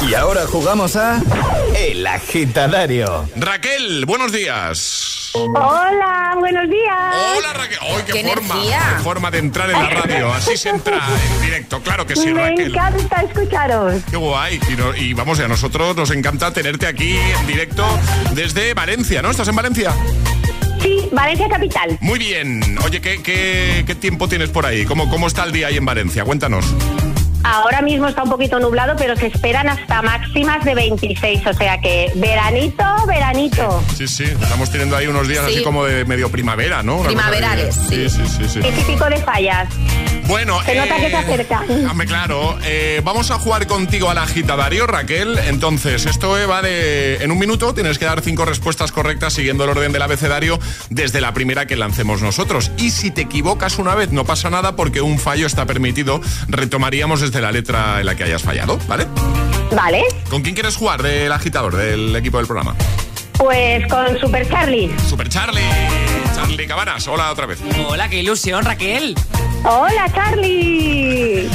Y 0.08 0.14
ahora 0.14 0.46
jugamos 0.46 0.96
a 0.96 1.20
El 1.76 2.06
Agitadario. 2.06 3.28
Raquel, 3.36 4.04
buenos 4.06 4.32
días. 4.32 5.30
Hola, 5.34 6.34
buenos 6.38 6.68
días. 6.70 7.14
Hola 7.36 7.52
Raquel. 7.52 7.78
¡Ay, 7.82 8.02
qué, 8.06 8.12
¡Qué 8.12 8.24
forma! 8.28 8.54
energía! 8.54 8.94
¡Qué 8.96 9.02
forma 9.04 9.30
de 9.30 9.38
entrar 9.38 9.70
en 9.70 9.82
la 9.82 9.90
radio! 9.90 10.32
Así 10.32 10.56
se 10.56 10.70
entra 10.70 10.98
en 11.36 11.42
directo. 11.42 11.80
Claro 11.82 12.06
que 12.06 12.16
sí, 12.16 12.32
Me 12.32 12.48
Raquel. 12.50 12.70
encanta 12.72 13.22
escucharos. 13.22 14.02
Qué 14.10 14.16
guay. 14.16 14.58
Y, 14.70 14.74
no- 14.76 14.96
y 14.96 15.12
vamos, 15.14 15.38
y 15.38 15.42
a 15.42 15.48
nosotros 15.48 15.94
nos 15.96 16.10
encanta 16.10 16.50
tenerte 16.52 16.86
aquí 16.86 17.16
en 17.16 17.46
directo 17.46 17.86
desde 18.32 18.72
Valencia, 18.74 19.20
¿no? 19.22 19.30
¿Estás 19.30 19.48
en 19.48 19.56
Valencia? 19.56 19.92
Valencia 21.12 21.48
Capital. 21.48 21.98
Muy 22.00 22.18
bien. 22.18 22.78
Oye, 22.84 23.00
¿qué, 23.00 23.22
qué, 23.22 23.84
qué 23.86 23.94
tiempo 23.94 24.28
tienes 24.28 24.50
por 24.50 24.66
ahí? 24.66 24.84
¿Cómo, 24.84 25.08
¿Cómo 25.10 25.26
está 25.26 25.44
el 25.44 25.52
día 25.52 25.68
ahí 25.68 25.76
en 25.76 25.84
Valencia? 25.84 26.24
Cuéntanos. 26.24 26.64
Ahora 27.50 27.80
mismo 27.82 28.06
está 28.08 28.22
un 28.24 28.30
poquito 28.30 28.60
nublado, 28.60 28.94
pero 28.96 29.16
se 29.16 29.26
esperan 29.26 29.68
hasta 29.68 30.02
máximas 30.02 30.64
de 30.64 30.74
26, 30.74 31.46
o 31.46 31.52
sea 31.54 31.80
que 31.80 32.12
veranito, 32.16 32.84
veranito. 33.06 33.82
Sí, 33.96 34.06
sí. 34.06 34.24
Estamos 34.24 34.70
teniendo 34.70 34.96
ahí 34.96 35.06
unos 35.06 35.26
días 35.26 35.44
Sí. 35.48 35.54
así 35.54 35.62
como 35.64 35.84
de 35.84 36.04
medio 36.04 36.30
primavera, 36.30 36.82
¿no? 36.82 36.96
Una 36.96 37.06
Primaverales, 37.08 37.74
sí. 37.74 38.08
Sí, 38.10 38.22
sí, 38.36 38.48
sí. 38.48 38.60
Qué 38.60 38.72
típico 38.72 39.06
de 39.06 39.16
fallas. 39.22 39.68
Bueno, 40.26 40.62
Se 40.62 40.74
nota 40.74 40.96
que 40.96 41.08
se 41.08 41.16
acerca. 41.16 41.62
Claro. 42.06 42.58
eh, 42.64 43.00
vamos 43.02 43.30
a 43.30 43.38
jugar 43.38 43.66
contigo 43.66 44.10
al 44.10 44.18
agitadario, 44.18 44.86
Raquel. 44.86 45.38
Entonces, 45.46 46.04
esto 46.04 46.38
eh, 46.38 46.44
va 46.44 46.60
de. 46.60 47.16
En 47.22 47.30
un 47.32 47.38
minuto 47.38 47.72
tienes 47.72 47.98
que 47.98 48.04
dar 48.04 48.20
cinco 48.20 48.44
respuestas 48.44 48.92
correctas 48.92 49.32
siguiendo 49.32 49.64
el 49.64 49.70
orden 49.70 49.90
del 49.92 50.02
abecedario 50.02 50.58
desde 50.90 51.22
la 51.22 51.32
primera 51.32 51.66
que 51.66 51.76
lancemos 51.76 52.20
nosotros. 52.20 52.70
Y 52.76 52.90
si 52.90 53.10
te 53.10 53.22
equivocas 53.22 53.78
una 53.78 53.94
vez, 53.94 54.12
no 54.12 54.26
pasa 54.26 54.50
nada 54.50 54.76
porque 54.76 55.00
un 55.00 55.18
fallo 55.18 55.46
está 55.46 55.64
permitido. 55.64 56.20
Retomaríamos 56.48 57.22
desde 57.22 57.37
la 57.40 57.52
letra 57.52 58.00
en 58.00 58.06
la 58.06 58.14
que 58.14 58.24
hayas 58.24 58.42
fallado, 58.42 58.78
¿vale? 58.88 59.06
Vale, 59.72 60.02
¿Con 60.30 60.42
quién 60.42 60.54
quieres 60.54 60.76
jugar 60.76 61.02
del 61.02 61.30
agitador, 61.30 61.76
del 61.76 62.14
equipo 62.16 62.38
del 62.38 62.46
programa? 62.46 62.74
pues 63.36 63.86
con 63.86 64.18
Super 64.18 64.48
Charlie. 64.48 64.90
Super 65.08 65.28
Charlie. 65.28 65.62
Charlie 66.34 66.66
Cabanas, 66.66 67.06
hola 67.06 67.30
otra 67.30 67.46
vez. 67.46 67.60
Hola, 67.88 68.08
qué 68.08 68.18
ilusión, 68.20 68.64
Raquel. 68.64 69.14
Hola, 69.64 70.10
Charlie. 70.12 71.48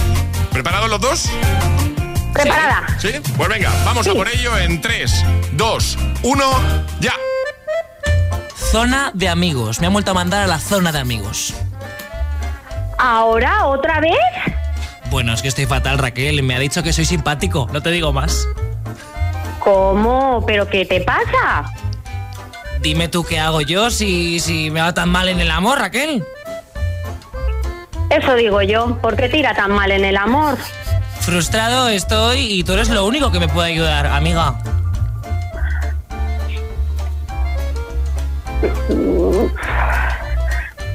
¿Preparados 0.51 0.89
los 0.89 1.01
dos? 1.01 1.29
Preparada. 2.31 2.85
¿Sí? 2.99 3.09
Pues 3.35 3.49
venga, 3.49 3.69
vamos 3.83 4.07
a 4.07 4.13
por 4.13 4.29
ello 4.29 4.57
en 4.57 4.79
3, 4.79 5.25
2, 5.53 5.97
1, 6.23 6.43
ya. 7.01 7.13
Zona 8.55 9.11
de 9.13 9.27
amigos. 9.27 9.79
Me 9.81 9.87
han 9.87 9.93
vuelto 9.93 10.11
a 10.11 10.13
mandar 10.13 10.43
a 10.43 10.47
la 10.47 10.59
zona 10.59 10.91
de 10.91 10.99
amigos. 10.99 11.53
¿Ahora 12.97 13.65
otra 13.65 13.99
vez? 13.99 14.13
Bueno, 15.13 15.31
es 15.31 15.43
que 15.43 15.47
estoy 15.47 15.67
fatal, 15.67 15.99
Raquel. 15.99 16.41
Me 16.41 16.55
ha 16.55 16.59
dicho 16.59 16.81
que 16.81 16.91
soy 16.91 17.05
simpático. 17.05 17.69
No 17.71 17.83
te 17.83 17.91
digo 17.91 18.11
más. 18.11 18.47
¿Cómo? 19.59 20.43
¿Pero 20.47 20.67
qué 20.67 20.85
te 20.85 21.01
pasa? 21.01 21.71
Dime 22.81 23.07
tú 23.09 23.23
qué 23.23 23.39
hago 23.39 23.61
yo 23.61 23.91
si, 23.91 24.39
si 24.39 24.71
me 24.71 24.81
va 24.81 24.91
tan 24.91 25.09
mal 25.09 25.29
en 25.29 25.39
el 25.39 25.51
amor, 25.51 25.77
Raquel. 25.77 26.25
Eso 28.09 28.33
digo 28.33 28.63
yo. 28.63 28.97
¿Por 29.03 29.15
qué 29.15 29.29
tira 29.29 29.53
tan 29.53 29.71
mal 29.73 29.91
en 29.91 30.03
el 30.03 30.17
amor? 30.17 30.57
Frustrado 31.19 31.89
estoy 31.89 32.39
y 32.51 32.63
tú 32.63 32.73
eres 32.73 32.89
lo 32.89 33.05
único 33.05 33.31
que 33.31 33.39
me 33.39 33.47
puede 33.47 33.71
ayudar, 33.71 34.07
amiga. 34.07 34.55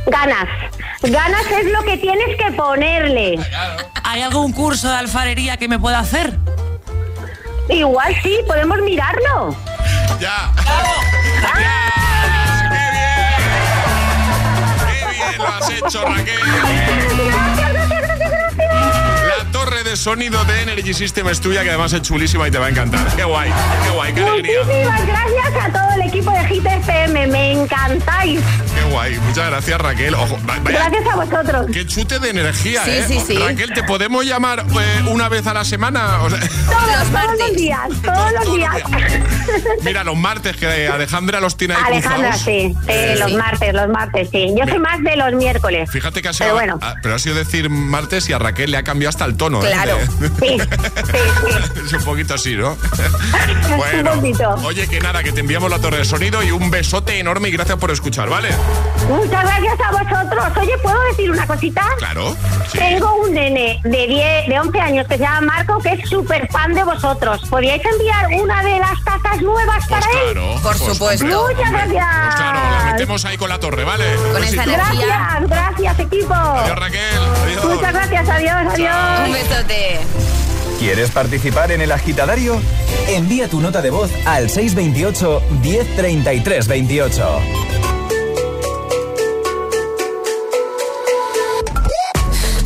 Ganas. 0.06 0.48
Ganas 1.02 1.46
es 1.50 1.70
lo 1.70 1.82
que 1.84 1.96
tienes 1.96 2.36
que 2.36 2.52
ponerle. 2.52 3.38
¿Hay 4.02 4.22
algún 4.22 4.52
curso 4.52 4.88
de 4.88 4.96
alfarería 4.96 5.56
que 5.56 5.68
me 5.68 5.78
pueda 5.78 6.00
hacer? 6.00 6.36
Igual 7.68 8.16
sí, 8.22 8.38
podemos 8.46 8.80
mirarlo. 8.80 9.54
Ya. 10.18 10.50
¡Ya! 10.56 11.88
¡Qué 12.70 12.78
bien! 12.96 13.18
¡Qué 14.88 15.06
bien 15.14 15.38
lo 15.38 15.48
has 15.48 15.70
hecho, 15.70 16.04
Raquel! 16.04 17.37
De 19.88 19.96
sonido 19.96 20.44
de 20.44 20.60
Energy 20.60 20.92
System 20.92 21.28
es 21.28 21.40
tuya, 21.40 21.62
que 21.62 21.70
además 21.70 21.90
es 21.94 22.02
chulísima 22.02 22.46
y 22.46 22.50
te 22.50 22.58
va 22.58 22.66
a 22.66 22.68
encantar. 22.68 23.06
¡Qué 23.16 23.24
guay! 23.24 23.50
¡Qué 23.84 23.90
guay! 23.90 24.12
¡Qué 24.12 24.22
alegría! 24.22 24.60
Muchísimas 24.62 25.06
gracias 25.06 25.64
a 25.64 25.72
todo 25.72 25.94
el 25.94 26.02
equipo 26.08 26.30
de 26.30 26.44
Hit 26.46 26.66
FM. 26.66 27.26
Me 27.28 27.52
encantáis. 27.52 28.40
¡Qué 28.74 28.90
guay! 28.92 29.18
Muchas 29.20 29.46
gracias, 29.48 29.80
Raquel. 29.80 30.14
Ojo, 30.14 30.38
va- 30.48 30.58
vaya- 30.62 30.90
Gracias 30.90 31.06
a 31.10 31.16
vosotros. 31.16 31.66
¡Qué 31.72 31.86
chute 31.86 32.18
de 32.18 32.28
energía, 32.28 32.84
Sí, 32.84 32.90
eh! 32.90 33.04
sí, 33.08 33.20
sí. 33.26 33.38
Raquel, 33.38 33.72
¿te 33.72 33.82
podemos 33.84 34.26
llamar 34.26 34.60
eh, 34.78 35.02
una 35.08 35.30
vez 35.30 35.46
a 35.46 35.54
la 35.54 35.64
semana? 35.64 36.20
O 36.20 36.28
sea, 36.28 36.38
Todos, 36.66 36.98
Los 36.98 37.08
todos 37.22 37.38
los 37.38 37.56
días, 37.56 37.80
todos 38.04 38.32
los 38.32 38.44
Todos 38.44 38.56
días. 38.56 38.74
mira, 39.84 40.04
los 40.04 40.16
martes 40.16 40.54
que 40.58 40.86
Alejandra 40.88 41.40
los 41.40 41.56
tiene 41.56 41.74
ahí 41.74 41.80
Alejandra, 41.94 42.32
cruzados. 42.32 42.42
sí, 42.44 42.74
sí, 42.78 42.88
Eh, 42.88 43.16
los 43.18 43.32
martes, 43.32 43.72
los 43.72 43.88
martes, 43.88 44.28
sí. 44.30 44.52
Yo 44.54 44.66
soy 44.68 44.80
más 44.80 45.02
de 45.02 45.16
los 45.16 45.32
miércoles. 45.32 45.88
Fíjate 45.90 46.20
que 46.20 46.28
ha 46.28 46.32
sido, 46.34 46.44
Pero 46.48 46.54
bueno. 46.56 46.78
ah, 46.82 46.94
pero 47.02 47.14
ha 47.14 47.18
sido 47.18 47.36
decir 47.36 47.70
martes 47.70 48.28
y 48.28 48.34
a 48.34 48.38
Raquel 48.38 48.70
le 48.70 48.76
ha 48.76 48.82
cambiado 48.84 49.08
hasta 49.08 49.24
el 49.24 49.34
tono. 49.38 49.64
¿eh? 49.64 49.70
Claro. 49.88 50.28
Sí, 50.38 50.56
sí, 50.58 51.18
sí. 51.74 51.80
es 51.86 51.92
un 51.94 52.04
poquito 52.04 52.34
así, 52.34 52.54
¿no? 52.54 52.70
Un 53.70 53.76
bueno, 53.76 54.12
poquito. 54.12 54.54
oye, 54.64 54.86
que 54.88 55.00
nada, 55.00 55.22
que 55.22 55.32
te 55.32 55.40
enviamos 55.40 55.70
la 55.70 55.78
torre 55.78 55.98
de 55.98 56.04
sonido 56.04 56.42
y 56.42 56.50
un 56.50 56.70
besote 56.70 57.18
enorme 57.18 57.48
y 57.48 57.52
gracias 57.52 57.78
por 57.78 57.90
escuchar, 57.90 58.28
¿vale? 58.28 58.50
Muchas 59.08 59.42
gracias 59.44 59.74
a 59.80 59.90
vosotros. 59.90 60.44
Oye, 60.60 60.78
¿puedo 60.82 61.00
decir 61.10 61.30
una 61.30 61.46
cosita? 61.46 61.82
Claro. 61.98 62.36
Sí. 62.70 62.78
Tengo 62.78 63.14
un 63.16 63.32
nene 63.32 63.80
de 63.84 64.06
10, 64.06 64.48
de 64.48 64.60
11 64.60 64.80
años 64.80 65.06
que 65.08 65.16
se 65.16 65.22
llama 65.22 65.40
Marco, 65.40 65.78
que 65.80 65.92
es 65.94 66.08
súper 66.08 66.46
fan 66.50 66.74
de 66.74 66.84
vosotros. 66.84 67.40
¿Podríais 67.48 67.82
enviar 67.84 68.26
una 68.42 68.62
de 68.62 68.78
las 68.78 69.02
tazas 69.04 69.40
nuevas 69.42 69.84
Pues 69.88 70.00
para 70.04 70.12
él? 70.12 70.32
claro. 70.32 70.54
Por 70.62 70.76
pues, 70.78 70.92
supuesto. 70.92 71.24
hombre, 71.24 71.54
Muchas 71.56 71.68
hombre. 71.68 71.94
gracias. 71.96 72.24
Pues 72.24 72.34
claro, 72.36 72.60
la 72.78 72.92
metemos 72.92 73.24
ahí 73.24 73.36
con 73.36 73.48
la 73.48 73.58
torre, 73.58 73.84
¿vale? 73.84 74.04
Con 74.32 74.44
esa 74.44 74.62
energía. 74.64 75.06
Gracias, 75.06 75.48
gracias, 75.48 75.98
equipo. 75.98 76.34
Adiós, 76.34 76.78
Raquel. 76.78 77.18
Adiós. 77.44 77.64
Muchas 77.64 77.92
gracias, 77.92 78.28
adiós, 78.28 78.56
Un 78.62 78.68
adiós. 78.72 79.28
Besote. 79.68 79.98
¿Quieres 80.78 81.10
participar 81.10 81.72
en 81.72 81.80
el 81.80 81.92
agitadario? 81.92 82.60
Envía 83.08 83.48
tu 83.48 83.60
nota 83.60 83.82
de 83.82 83.90
voz 83.90 84.10
al 84.26 84.48
628 84.48 85.42
1033 85.62 86.68
28. 86.68 87.40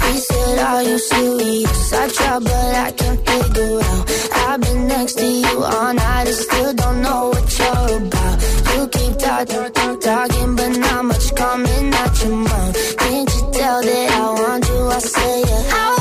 He 0.04 0.18
said, 0.18 0.58
Are 0.58 0.82
you 0.82 0.98
serious? 0.98 1.92
I 1.92 2.08
try, 2.08 2.38
but 2.38 2.52
I 2.52 2.92
can't 2.92 3.20
figure 3.28 3.80
out. 3.80 4.10
I've 4.48 4.60
been 4.60 4.88
next 4.88 5.14
to 5.14 5.24
you 5.26 5.64
all 5.64 5.94
night 5.94 6.26
and 6.26 6.36
still 6.36 6.74
don't 6.74 7.00
know 7.02 7.30
what 7.30 7.58
you're 7.58 7.96
about. 7.96 8.42
You 8.74 8.88
keep 8.88 9.18
talking, 9.18 10.00
talking, 10.00 10.56
but 10.56 10.78
not 10.78 11.04
much 11.06 11.34
coming 11.34 11.94
out 11.94 12.22
your 12.22 12.36
mouth. 12.36 12.96
Can't 12.98 13.30
you 13.34 13.50
tell 13.52 13.80
that 13.82 14.10
I 14.12 14.26
want 14.40 14.68
you? 14.68 14.86
I 14.88 14.98
say 14.98 15.40
it. 15.40 15.91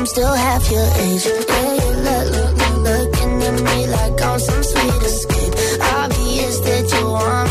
I'm 0.00 0.06
still 0.06 0.32
half 0.32 0.70
your 0.70 0.88
age. 0.96 1.26
Yeah, 1.26 1.74
you 1.74 1.90
look, 2.00 2.32
look, 2.32 2.56
look, 2.56 2.76
looking 2.88 3.42
at 3.42 3.60
me 3.60 3.86
like 3.88 4.22
I'm 4.22 4.40
some 4.40 4.62
sweet 4.62 5.02
escape. 5.02 5.52
Obvious 5.92 6.58
that 6.60 6.90
you 6.90 7.04
want 7.04 7.49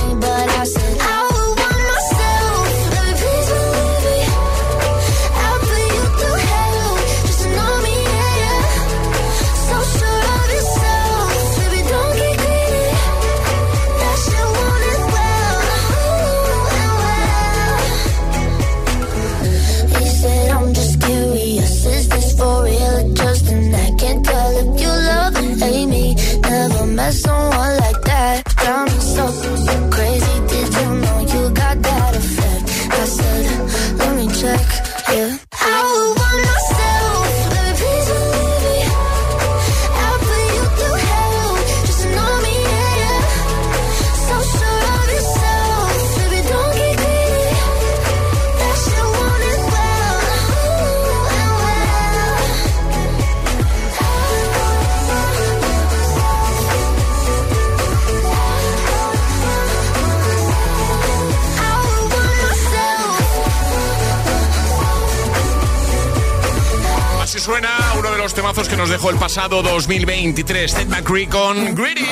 que 68.68 68.76
nos 68.76 68.90
dejó 68.90 69.10
el 69.12 69.16
pasado 69.16 69.62
2023. 69.62 70.74
Ted 70.74 70.88
McCree 70.88 71.30
con 71.30 71.76
Greedy. 71.76 72.06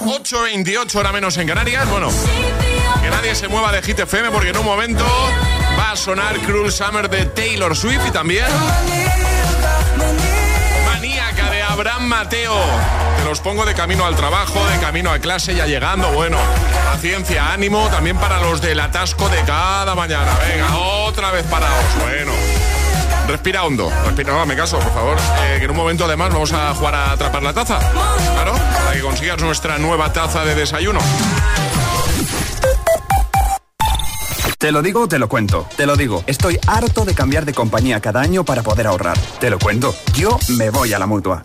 8.28 0.00 0.94
hora 0.96 1.12
menos 1.12 1.36
en 1.36 1.46
Canarias. 1.46 1.88
Bueno, 1.88 2.08
que 3.02 3.10
nadie 3.10 3.34
se 3.34 3.46
mueva 3.46 3.70
de 3.70 3.82
Hit 3.82 4.00
FM 4.00 4.30
porque 4.30 4.48
en 4.48 4.56
un 4.56 4.64
momento 4.64 5.04
va 5.78 5.92
a 5.92 5.96
sonar 5.96 6.36
Cruel 6.40 6.72
Summer 6.72 7.08
de 7.08 7.26
Taylor 7.26 7.76
Swift 7.76 8.06
y 8.08 8.10
también 8.10 8.46
Maníaca 10.86 11.50
de 11.50 11.62
Abraham 11.62 12.08
Mateo. 12.08 12.56
Te 13.18 13.24
los 13.24 13.40
pongo 13.40 13.64
de 13.64 13.74
camino 13.74 14.04
al 14.04 14.16
trabajo, 14.16 14.66
de 14.66 14.78
camino 14.80 15.12
a 15.12 15.20
clase, 15.20 15.54
ya 15.54 15.66
llegando. 15.66 16.10
Bueno, 16.10 16.38
paciencia, 16.86 17.52
ánimo 17.52 17.88
también 17.88 18.16
para 18.16 18.40
los 18.40 18.60
del 18.60 18.80
atasco 18.80 19.28
de 19.28 19.40
cada 19.42 19.94
mañana. 19.94 20.32
Venga, 20.48 20.76
otra 20.76 21.30
vez 21.30 21.44
parados. 21.46 21.84
Bueno. 22.00 22.32
Respira 23.28 23.64
hondo, 23.64 23.90
respira, 24.04 24.32
no, 24.32 24.46
me 24.46 24.56
caso, 24.56 24.78
por 24.78 24.92
favor. 24.92 25.16
Eh, 25.18 25.56
que 25.58 25.64
en 25.64 25.70
un 25.70 25.76
momento 25.76 26.04
además 26.04 26.32
vamos 26.32 26.52
a 26.52 26.74
jugar 26.74 26.94
a 26.94 27.12
atrapar 27.12 27.42
la 27.42 27.52
taza. 27.52 27.78
Claro, 28.34 28.52
para 28.52 28.92
que 28.92 29.00
consigas 29.00 29.40
nuestra 29.40 29.78
nueva 29.78 30.12
taza 30.12 30.44
de 30.44 30.54
desayuno. 30.54 31.00
Te 34.58 34.72
lo 34.72 34.80
digo 34.80 35.08
te 35.08 35.18
lo 35.18 35.28
cuento. 35.28 35.66
Te 35.76 35.84
lo 35.84 35.94
digo, 35.94 36.24
estoy 36.26 36.58
harto 36.66 37.04
de 37.04 37.14
cambiar 37.14 37.44
de 37.44 37.52
compañía 37.52 38.00
cada 38.00 38.22
año 38.22 38.44
para 38.44 38.62
poder 38.62 38.86
ahorrar. 38.86 39.18
Te 39.38 39.50
lo 39.50 39.58
cuento, 39.58 39.94
yo 40.14 40.38
me 40.56 40.70
voy 40.70 40.92
a 40.94 40.98
la 40.98 41.06
mutua. 41.06 41.44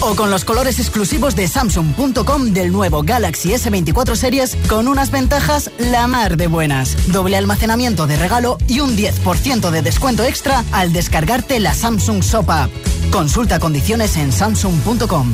O 0.00 0.14
con 0.14 0.30
los 0.30 0.44
colores 0.44 0.78
exclusivos 0.78 1.34
de 1.36 1.48
Samsung.com 1.48 2.52
del 2.52 2.70
nuevo 2.70 3.02
Galaxy 3.02 3.50
S24 3.50 4.14
Series 4.14 4.56
con 4.68 4.88
unas 4.88 5.10
ventajas 5.10 5.70
la 5.78 6.06
mar 6.06 6.36
de 6.36 6.46
buenas. 6.46 6.96
Doble 7.12 7.36
almacenamiento 7.36 8.06
de 8.06 8.16
regalo 8.16 8.58
y 8.68 8.80
un 8.80 8.96
10% 8.96 9.70
de 9.70 9.82
descuento 9.82 10.22
extra 10.24 10.64
al 10.72 10.92
descargarte 10.92 11.60
la 11.60 11.74
Samsung 11.74 12.22
Shop 12.22 12.48
App. 12.50 12.70
Consulta 13.10 13.58
condiciones 13.58 14.16
en 14.16 14.32
Samsung.com. 14.32 15.32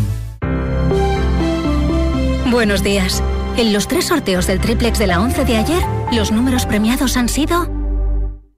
Buenos 2.50 2.82
días. 2.82 3.22
En 3.56 3.72
los 3.72 3.88
tres 3.88 4.06
sorteos 4.06 4.46
del 4.46 4.60
triplex 4.60 4.98
de 4.98 5.06
la 5.06 5.20
11 5.20 5.44
de 5.44 5.56
ayer, 5.56 5.82
los 6.12 6.30
números 6.30 6.66
premiados 6.66 7.16
han 7.16 7.28
sido 7.28 7.68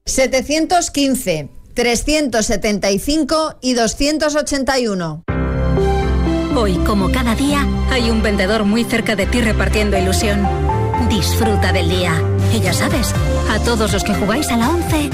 715, 0.05 1.49
375 1.73 3.57
y 3.61 3.73
281. 3.73 5.34
Hoy, 6.57 6.77
como 6.85 7.11
cada 7.11 7.35
día, 7.35 7.67
hay 7.91 8.09
un 8.09 8.23
vendedor 8.23 8.63
muy 8.63 8.85
cerca 8.85 9.17
de 9.17 9.25
ti 9.25 9.41
repartiendo 9.41 9.97
ilusión. 9.97 10.47
Disfruta 11.09 11.73
del 11.73 11.89
día. 11.89 12.13
Y 12.53 12.61
ya 12.61 12.71
sabes, 12.71 13.13
a 13.51 13.59
todos 13.59 13.91
los 13.91 14.05
que 14.05 14.15
jugáis 14.15 14.49
a 14.49 14.55
la 14.55 14.69
11, 14.69 15.09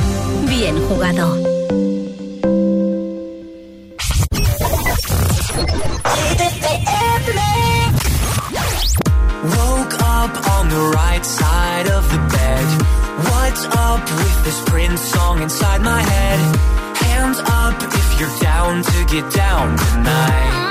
bien 0.48 0.76
jugado. 0.88 1.36
Woke 9.44 9.96
up 9.96 10.48
on 10.60 10.70
the 10.70 10.92
right 10.96 11.26
side 11.26 11.90
of 11.90 12.08
the 12.12 12.20
bed. 12.20 12.66
What's 13.32 13.66
up 13.66 14.04
with 14.06 14.44
this 14.44 14.62
Prince 14.70 15.02
song 15.02 15.42
inside 15.42 15.82
my 15.82 16.02
head? 16.04 16.40
Hands 16.98 17.40
up 17.40 17.82
if 17.82 18.20
you're 18.20 18.40
down 18.40 18.84
to 18.84 19.06
get 19.06 19.34
down 19.34 19.76
tonight. 19.76 20.71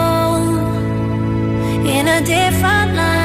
in 1.85 2.07
a 2.07 2.21
different 2.21 2.95
light. 2.95 3.20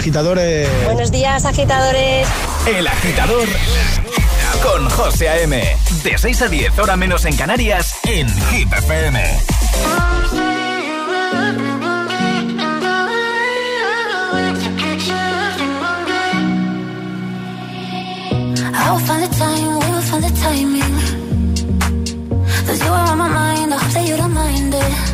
agitadores. 0.00 0.66
Buenos 0.86 1.10
días, 1.10 1.44
agitadores. 1.44 2.26
El 2.66 2.86
agitador 2.86 3.46
con 4.62 4.88
José 4.88 5.28
A.M. 5.28 5.62
De 6.02 6.16
6 6.16 6.40
a 6.40 6.48
10, 6.48 6.78
hora 6.78 6.96
menos 6.96 7.26
en 7.26 7.36
Canarias, 7.36 7.96
en 8.04 8.26
Hit 8.46 8.72
FM. 8.72 9.22
I'll 18.72 18.98
find 19.00 19.22
the 19.22 19.28
time, 19.36 19.78
we'll 19.80 20.00
find 20.00 20.24
the 20.24 20.30
timing. 20.40 20.96
Cause 22.66 22.82
you 22.82 22.90
are 22.90 23.10
on 23.10 23.18
my 23.18 23.28
mind, 23.28 23.74
I 23.74 23.76
hope 23.76 23.92
that 23.92 24.08
you 24.08 24.16
don't 24.16 24.32
mind 24.32 24.74
it. 24.74 25.10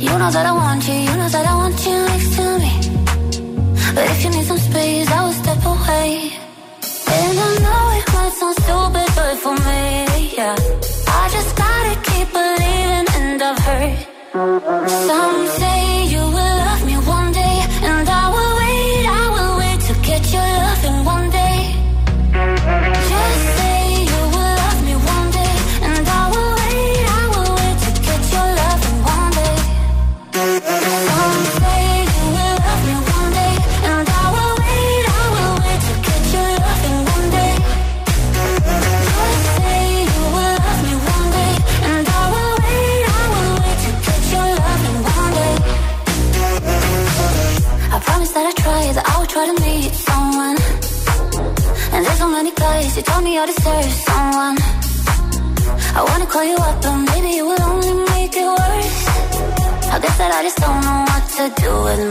You 0.00 0.16
know 0.16 0.30
that 0.30 0.46
I 0.46 0.52
want 0.52 0.86
you, 0.86 0.94
you 0.94 1.16
know 1.16 1.28
that 1.28 1.44
I 1.44 1.54
want 1.56 1.84
you. 1.84 1.95
Some 4.46 4.58
space, 4.58 5.05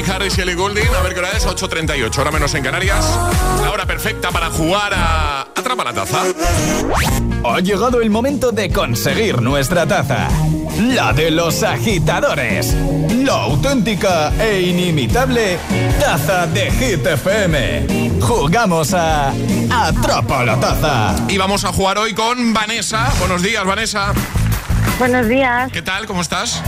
Calvin 0.00 0.12
Harris 0.12 0.38
y 0.38 0.40
Ellie 0.42 0.54
Goulding. 0.54 0.88
A 0.98 1.02
ver 1.02 1.14
qué 1.14 1.20
hora 1.20 1.30
es, 1.30 1.46
8.38, 1.46 2.18
hora 2.18 2.30
menos 2.30 2.54
en 2.54 2.62
Canarias. 2.62 3.04
La 3.62 3.70
hora 3.70 3.86
perfecta 3.86 4.30
para 4.30 4.50
jugar 4.50 4.92
a 4.94 5.42
Atrapa 5.42 5.84
la 5.84 5.92
Taza. 5.92 6.22
Ha 7.44 7.60
llegado 7.60 8.00
el 8.00 8.10
momento 8.10 8.52
de 8.52 8.70
conseguir 8.70 9.42
nuestra 9.42 9.86
taza. 9.86 10.28
La 10.78 11.12
de 11.12 11.30
los 11.30 11.62
agitadores. 11.62 12.74
La 13.10 13.32
auténtica 13.42 14.32
e 14.40 14.62
inimitable 14.62 15.58
taza 16.00 16.46
de 16.46 16.70
Hit 16.70 17.06
FM. 17.06 18.20
Jugamos 18.20 18.94
a 18.94 19.32
Atrapa 19.70 20.44
la 20.44 20.58
taza. 20.58 21.14
Y 21.28 21.36
vamos 21.36 21.64
a 21.64 21.72
jugar 21.72 21.98
hoy 21.98 22.14
con 22.14 22.52
Vanessa. 22.54 23.12
Buenos 23.18 23.42
días, 23.42 23.64
Vanessa. 23.64 24.12
Buenos 24.98 25.28
días. 25.28 25.70
¿Qué 25.72 25.82
tal? 25.82 26.06
¿Cómo 26.06 26.22
estás? 26.22 26.62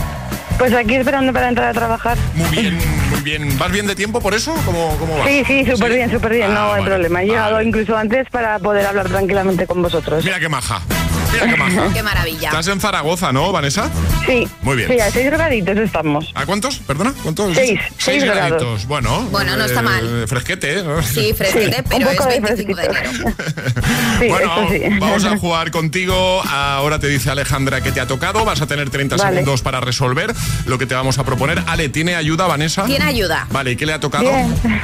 Pues 0.57 0.73
aquí 0.73 0.95
esperando 0.95 1.33
para 1.33 1.49
entrar 1.49 1.69
a 1.69 1.73
trabajar. 1.73 2.17
Muy 2.35 2.49
bien, 2.49 2.77
muy 3.09 3.21
bien. 3.21 3.57
¿Vas 3.57 3.71
bien 3.71 3.87
de 3.87 3.95
tiempo 3.95 4.21
por 4.21 4.33
eso? 4.33 4.53
¿Cómo, 4.65 4.95
cómo 4.97 5.17
vas? 5.17 5.27
Sí, 5.27 5.43
sí, 5.45 5.65
súper 5.65 5.91
bien, 5.93 6.11
súper 6.11 6.33
bien, 6.33 6.51
Ah, 6.51 6.53
no 6.53 6.61
hay 6.73 6.81
vale. 6.81 6.85
problema. 6.85 7.23
He 7.23 7.25
llegado 7.27 7.61
incluso 7.61 7.97
antes 7.97 8.29
para 8.29 8.59
poder 8.59 8.85
hablar 8.85 9.09
tranquilamente 9.09 9.67
con 9.67 9.81
vosotros. 9.81 10.23
Mira 10.23 10.39
qué 10.39 10.47
maja. 10.49 10.81
Mira 11.33 11.89
qué 11.93 12.03
maravilla. 12.03 12.49
Estás 12.49 12.67
en 12.67 12.79
Zaragoza, 12.79 13.31
¿no, 13.31 13.51
Vanessa? 13.51 13.89
Sí. 14.25 14.47
Muy 14.61 14.77
bien. 14.77 14.89
Sí, 14.89 14.99
a 14.99 15.11
seis 15.11 15.31
graditos 15.31 15.77
estamos. 15.77 16.31
¿A 16.35 16.45
cuántos? 16.45 16.77
¿Perdona? 16.77 17.13
¿Cuántos? 17.23 17.55
Seis, 17.55 17.79
seis 17.97 18.23
grados. 18.23 18.49
graditos. 18.49 18.85
Bueno, 18.87 19.21
Bueno, 19.31 19.57
no 19.57 19.65
está 19.65 19.79
eh, 19.79 19.83
mal. 19.83 20.25
Fresquete, 20.27 20.83
¿no? 20.83 21.01
Sí, 21.01 21.33
fresquete, 21.33 21.77
Sí, 21.77 21.83
pero 21.89 22.05
un 22.07 22.11
es 22.13 22.17
poco 22.17 22.29
de 22.29 22.39
25 22.39 22.79
de 22.81 22.85
enero. 22.85 23.09
Sí, 24.19 24.27
bueno, 24.29 24.67
sí. 24.69 24.79
vamos 24.99 25.25
a 25.25 25.37
jugar 25.37 25.71
contigo. 25.71 26.41
Ahora 26.47 26.99
te 26.99 27.07
dice 27.07 27.29
Alejandra 27.31 27.81
que 27.81 27.91
te 27.91 27.99
ha 27.99 28.07
tocado. 28.07 28.45
Vas 28.45 28.61
a 28.61 28.67
tener 28.67 28.89
30 28.89 29.17
Vale. 29.17 29.29
segundos 29.37 29.61
para 29.61 29.81
resolver 29.81 30.33
lo 30.65 30.77
que 30.77 30.85
te 30.85 30.93
vamos 30.95 31.17
a 31.17 31.23
proponer. 31.25 31.61
Ale, 31.67 31.89
¿tiene 31.89 32.15
ayuda, 32.15 32.45
Vanessa? 32.47 32.85
Tiene 32.85 33.05
ayuda. 33.05 33.47
Vale, 33.51 33.71
¿y 33.71 33.75
qué 33.75 33.85
le 33.85 33.93
ha 33.93 33.99
tocado? 33.99 34.31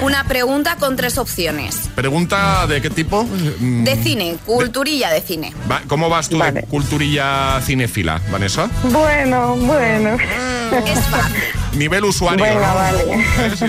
Una 0.02 0.24
pregunta 0.26 0.76
con 0.78 0.96
tres 0.96 1.18
opciones. 1.18 1.90
Pregunta 1.96 2.66
de 2.68 2.82
qué 2.82 2.90
tipo? 2.90 3.24
Mm, 3.24 3.84
De 3.84 3.96
cine, 4.04 4.38
culturilla 4.46 5.10
de 5.12 5.22
cine. 5.22 5.54
¿Cómo 5.88 6.10
vas 6.10 6.28
tú 6.28 6.39
de 6.52 6.64
culturilla 6.64 7.60
cinéfila, 7.62 8.22
Vanessa? 8.32 8.70
Bueno, 8.84 9.56
bueno. 9.56 10.18
Es 10.86 11.06
fácil. 11.08 11.44
Nivel 11.74 12.04
usuario. 12.06 12.44
Venga, 12.44 12.68
¿no? 12.68 12.76
vale. 12.76 13.26
Sí. 13.60 13.66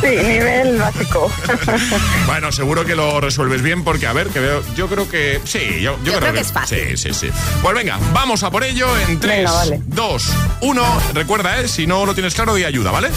Sí, 0.00 0.08
nivel 0.08 0.78
básico. 0.78 1.30
Bueno, 2.26 2.50
seguro 2.52 2.84
que 2.84 2.94
lo 2.94 3.20
resuelves 3.20 3.62
bien 3.62 3.84
porque, 3.84 4.06
a 4.06 4.12
ver, 4.12 4.28
que 4.28 4.40
veo, 4.40 4.62
yo 4.74 4.88
creo 4.88 5.08
que 5.08 5.40
sí, 5.44 5.80
yo, 5.80 5.98
yo 6.04 6.18
creo 6.18 6.32
que 6.32 6.40
es 6.40 6.52
fácil. 6.52 6.96
Sí, 6.96 7.12
sí, 7.12 7.14
sí. 7.14 7.30
Pues 7.62 7.74
venga, 7.74 7.98
vamos 8.12 8.42
a 8.42 8.50
por 8.50 8.64
ello 8.64 8.86
en 8.98 9.20
3, 9.20 9.36
Venga, 9.38 9.52
vale. 9.52 9.80
2, 9.86 10.34
1. 10.62 11.00
Recuerda, 11.14 11.60
¿eh? 11.60 11.68
Si 11.68 11.86
no 11.86 12.04
lo 12.06 12.14
tienes 12.14 12.34
claro, 12.34 12.54
di 12.54 12.64
ayuda, 12.64 12.90
¿vale? 12.90 13.10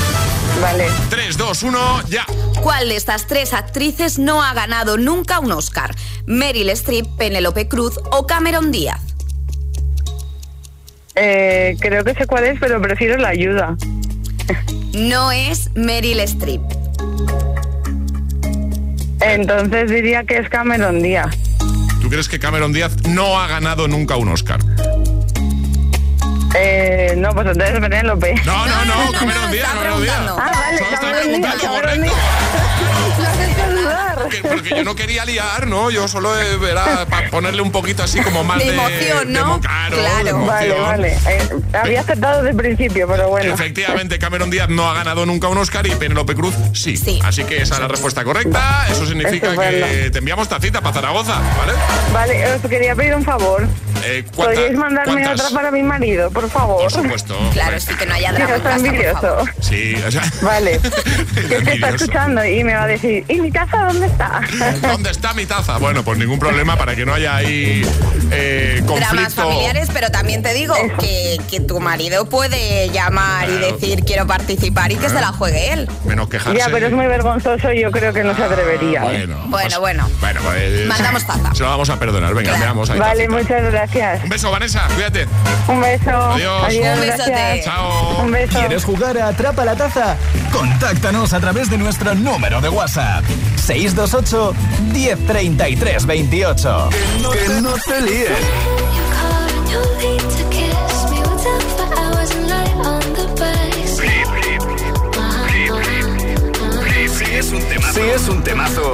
Vale. 0.62 0.88
3, 1.10 1.38
2, 1.38 1.64
1, 1.64 2.02
ya. 2.10 2.26
¿Cuál 2.62 2.90
de 2.90 2.96
estas 2.96 3.28
tres 3.28 3.54
actrices 3.54 4.20
no 4.20 4.44
ha 4.44 4.54
ganado 4.54 4.98
nunca 4.98 5.40
un 5.40 5.52
Oscar? 5.52 5.96
Meryl 6.26 6.70
Streep, 6.72 7.06
Penélope 7.18 7.68
Cruz 7.68 8.00
o 8.12 8.28
Cameron 8.28 8.72
Díaz. 8.72 9.02
Eh, 11.16 11.76
creo 11.80 12.04
que 12.04 12.14
sé 12.14 12.28
cuál 12.28 12.44
es, 12.44 12.60
pero 12.60 12.82
prefiero 12.82 13.18
la 13.18 13.30
ayuda. 13.30 13.76
No 14.94 15.32
es 15.32 15.70
Meryl 15.76 16.20
Streep. 16.22 16.62
Entonces 19.22 19.90
diría 19.90 20.24
que 20.24 20.38
es 20.38 20.50
Cameron 20.50 21.02
Díaz. 21.02 21.36
¿Tú 22.02 22.10
crees 22.10 22.30
que 22.30 22.40
Cameron 22.40 22.72
Díaz 22.74 22.96
no 23.10 23.40
ha 23.40 23.48
ganado 23.48 23.88
nunca 23.88 24.16
un 24.16 24.30
Oscar? 24.30 24.60
Eh, 26.56 27.14
no, 27.18 27.30
pues 27.32 27.48
entonces 27.48 27.80
Penélope. 27.80 28.36
No, 28.46 28.66
no, 28.66 28.86
no, 28.86 29.12
Cameron 29.12 29.52
Díaz, 29.52 29.70
Cameron 29.74 30.02
Díaz. 30.02 30.20
Ah, 30.28 30.52
vale, 30.54 30.80
Cameron 31.00 31.42
Díaz, 31.42 31.56
Cameron. 31.62 32.02
Díaz. 32.04 32.16
Lo 34.30 34.34
has 34.34 34.34
hecho 34.36 34.48
dudar. 34.48 34.58
liar. 34.58 34.62
Que- 34.62 34.64
porque 34.68 34.70
yo 34.70 34.84
no 34.84 34.96
quería 34.96 35.26
liar, 35.26 35.68
¿no? 35.68 35.90
Yo 35.92 36.08
solo 36.08 36.40
eh, 36.40 36.58
era 36.70 37.06
para 37.06 37.30
ponerle 37.30 37.62
un 37.62 37.72
poquito 37.72 38.04
así 38.04 38.20
como 38.22 38.44
más 38.44 38.60
De 38.60 38.66
de... 38.66 38.74
emoción, 38.74 39.32
¿no? 39.34 39.46
mo- 39.46 39.60
claro, 39.62 39.98
Claro. 39.98 40.24
de 40.24 40.30
emoción. 40.30 40.48
Vale, 40.48 40.74
vale. 40.80 41.18
Eh, 41.28 41.50
había 41.74 42.02
aceptado 42.02 42.38
desde 42.38 42.50
el 42.52 42.56
principio, 42.56 43.08
pero 43.08 43.30
bueno. 43.30 43.54
Efectivamente, 43.54 44.20
Cameron 44.20 44.50
Díaz 44.50 44.70
no 44.70 44.90
ha 44.90 44.94
ganado 44.94 45.26
nunca 45.26 45.48
un 45.48 45.58
Oscar 45.58 45.86
y 45.88 45.92
Penélope 45.96 46.36
Cruz 46.36 46.54
sí. 46.74 46.98
Así 47.24 47.44
que 47.44 47.58
esa 47.62 47.76
es 47.76 47.80
la 47.82 47.88
respuesta 47.88 48.24
correcta. 48.24 48.86
Eso 48.90 49.06
significa 49.06 49.48
Estupendo. 49.50 49.88
que 49.88 50.10
te 50.12 50.20
enviamos 50.20 50.48
tacita 50.50 50.82
para 50.82 50.94
Zaragoza, 50.94 51.36
¿vale? 51.58 51.74
Vale, 52.14 52.52
os 52.54 52.62
quería 52.70 52.96
pedir 52.96 53.16
un 53.16 53.24
favor. 53.24 53.68
Eh, 54.04 54.24
¿cuánta- 54.36 54.54
¿Podríais 54.54 54.78
mandarme 54.78 55.24
cuántas? 55.24 55.46
otra 55.48 55.56
para 55.58 55.72
mi 55.72 55.84
marido, 55.84 56.30
por 56.32 56.50
favor? 56.50 56.82
Por 56.84 56.92
supuesto. 56.92 57.38
Claro, 57.54 57.80
sí 57.80 57.94
que 57.96 58.06
no 58.06 58.14
haya 58.14 58.32
drama. 58.32 58.56
está 58.56 58.70
casa, 58.70 58.78
por 58.78 58.86
envidioso. 58.88 59.38
Sí, 59.60 59.96
o 60.08 60.12
sea, 60.12 60.24
Vale. 60.42 60.80
Que 61.48 61.56
es 61.58 61.64
que 61.64 61.74
está 61.74 61.90
escuchando 61.90 62.46
y 62.46 62.64
me 62.64 62.74
va 62.76 62.84
a 62.84 62.88
decir, 62.88 63.26
¿y 63.28 63.42
mi 63.42 63.52
taza 63.52 63.86
dónde 63.86 64.06
está? 64.08 64.17
¿Dónde 64.82 65.12
está 65.12 65.34
mi 65.34 65.46
taza? 65.46 65.78
Bueno, 65.78 66.04
pues 66.04 66.18
ningún 66.18 66.40
problema 66.40 66.76
para 66.78 66.96
que 66.96 67.06
no 67.06 67.14
haya 67.14 67.36
ahí 67.36 67.84
eh, 68.32 68.82
Dramas 68.84 69.08
conflicto. 69.10 69.42
familiares, 69.44 69.90
pero 69.94 70.10
también 70.12 70.42
te 70.44 70.54
digo 70.54 70.74
que, 71.00 71.40
que 71.50 71.60
tu 71.60 71.80
marido 71.80 72.26
puede 72.26 72.90
llamar 72.90 73.50
y 73.50 73.54
decir 73.58 74.04
quiero 74.06 74.26
participar 74.28 74.92
y 74.92 74.96
que 74.96 75.10
se 75.10 75.16
la 75.22 75.28
juegue 75.28 75.74
él. 75.74 75.90
Menos 76.06 76.30
quejarse. 76.30 76.58
Ya, 76.58 76.66
pero 76.72 76.88
es 76.88 76.94
muy 76.94 77.06
vergonzoso 77.08 77.72
y 77.72 77.82
yo 77.82 77.92
creo 77.92 78.14
que 78.14 78.24
no 78.24 78.36
se 78.36 78.44
atrevería. 78.44 79.02
Bueno, 79.02 79.38
Bueno, 79.48 79.80
bueno. 79.80 80.10
bueno, 80.20 80.40
pues. 80.44 80.86
Mandamos 80.88 81.26
taza. 81.26 81.54
Se 81.54 81.64
lo 81.64 81.70
vamos 81.70 81.90
a 81.90 82.00
perdonar. 82.00 82.34
Venga, 82.34 82.58
veamos 82.58 82.90
ahí. 82.90 83.00
Vale, 83.00 83.28
tacita. 83.28 83.38
muchas 83.38 83.72
gracias. 83.72 84.24
Un 84.24 84.30
beso, 84.30 84.52
Vanessa. 84.52 84.88
Cuídate. 84.96 85.28
Un 85.68 85.82
beso. 85.82 86.10
Adiós. 86.12 86.64
Adiós, 86.66 86.96
Un 86.96 87.02
besote. 87.02 87.32
gracias. 87.32 87.66
Chao. 87.66 88.22
Un 88.24 88.32
beso. 88.32 88.60
¿Quieres 88.60 88.84
jugar 88.84 89.18
a 89.18 89.28
Atrapa 89.30 89.66
la 89.66 89.76
Taza? 89.76 90.16
Contáctanos 90.52 91.34
a 91.34 91.40
través 91.40 91.70
de 91.70 91.78
nuestro 91.78 92.16
número 92.16 92.62
de 92.62 92.70
WhatsApp. 92.70 93.24
628 94.08 94.54
1033 94.94 96.06
28. 96.06 96.90
Que 97.34 97.62
no 97.62 97.74
te 97.86 98.02
líes. 98.02 98.32
Sí 107.18 107.26
es 107.34 107.52
un 107.52 107.62
temazo. 107.64 107.94
Sí 107.94 108.02
es 108.02 108.30
un 108.30 108.44
temazo. 108.44 108.94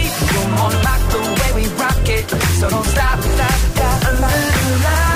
You're 0.33 0.49
more 0.57 0.73
like 0.87 1.03
the 1.13 1.21
way 1.39 1.51
we 1.61 1.67
rock 1.75 2.07
it, 2.07 2.29
so 2.59 2.69
don't 2.69 2.85
stop, 2.85 3.19
stop, 3.21 3.59
stop. 3.75 4.05
Under 4.07 4.27
the 4.27 4.73
lights, 4.83 5.10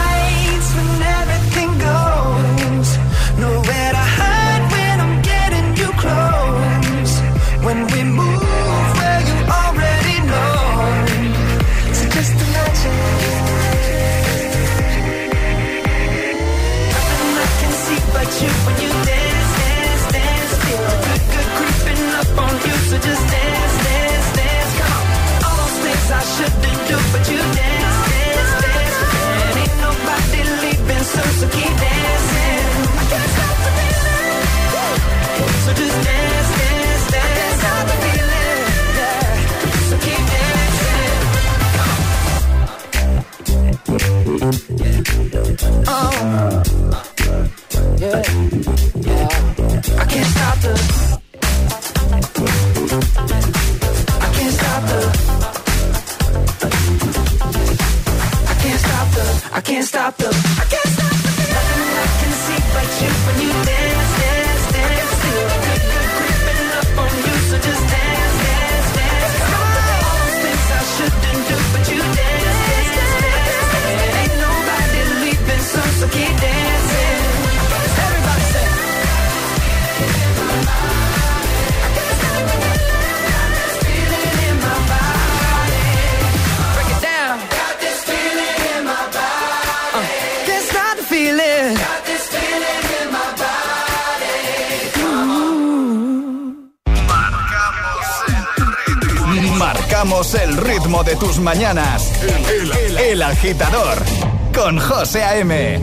mañanas. 101.45 102.11
El, 102.49 102.71
el- 102.71 102.97
el 102.97 103.21
agitador 103.21 104.03
con 104.51 104.79
José 104.79 105.21
A.M. 105.23 105.79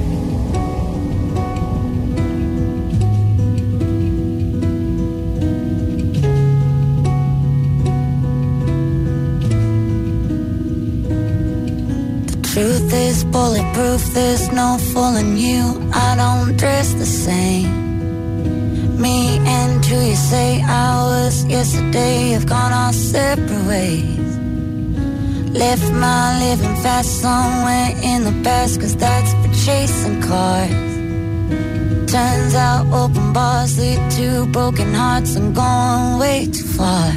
Truth 12.53 12.93
is 12.93 13.25
bulletproof, 13.25 14.03
there's 14.13 14.53
no 14.53 14.77
fooling 14.93 15.37
you. 15.39 15.63
I 15.95 16.11
don't 16.17 16.57
dress 16.59 16.93
the 16.93 17.07
same. 17.07 17.71
Me 19.01 19.39
and 19.61 19.83
who 19.85 19.99
you 20.11 20.15
say 20.17 20.61
I 20.63 21.03
was 21.13 21.45
yesterday 21.47 22.31
have 22.33 22.47
gone 22.47 22.73
our 22.73 22.93
separate 22.93 23.67
ways. 23.67 24.22
Left 25.53 25.93
my 25.93 26.39
living 26.41 26.77
fast 26.77 27.21
somewhere 27.21 27.95
in 28.03 28.25
the 28.25 28.33
past, 28.43 28.81
cause 28.81 28.97
that's 28.97 29.33
for 29.35 29.53
chasing 29.67 30.23
cars. 30.23 30.71
Turns 32.11 32.55
out 32.55 32.87
open 32.93 33.35
bars 33.35 33.79
lead 33.79 34.01
to 34.13 34.47
broken 34.47 34.95
hearts 34.95 35.37
and 35.37 35.55
going 35.55 36.19
way 36.19 36.47
too 36.47 36.65
far. 36.65 37.13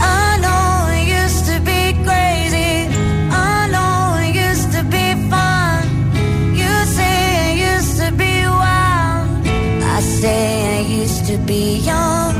I 0.00 0.38
know 0.44 0.86
it 0.98 1.06
used 1.22 1.46
to 1.50 1.58
be 1.70 1.82
crazy. 2.06 2.86
I 3.30 3.68
know 3.74 4.18
it 4.22 4.34
used 4.48 4.70
to 4.76 4.84
be 4.84 5.06
fun. 5.28 5.82
You 6.54 6.72
say 6.96 7.50
it 7.50 7.74
used 7.74 7.96
to 8.02 8.12
be 8.12 8.46
wild. 8.46 9.46
I 9.96 10.00
say 10.00 10.78
I 10.78 10.80
used 11.02 11.26
to 11.26 11.38
be 11.38 11.78
young. 11.78 12.39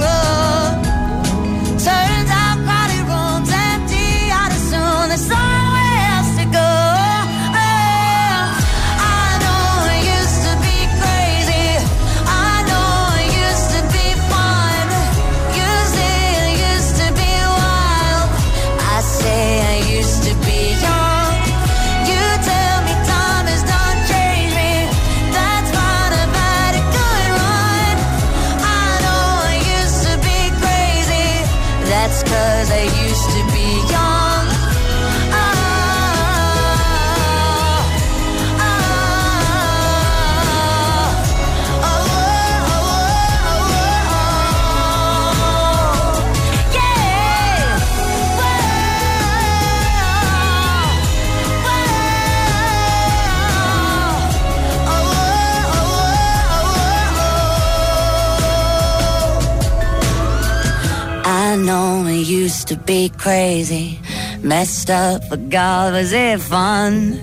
I 62.01 62.03
know 62.03 62.09
it 62.09 62.25
used 62.25 62.67
to 62.69 62.77
be 62.77 63.09
crazy, 63.09 63.99
messed 64.41 64.89
up, 64.89 65.21
but 65.29 65.49
God, 65.49 65.93
was 65.93 66.11
it 66.13 66.41
fun? 66.41 67.21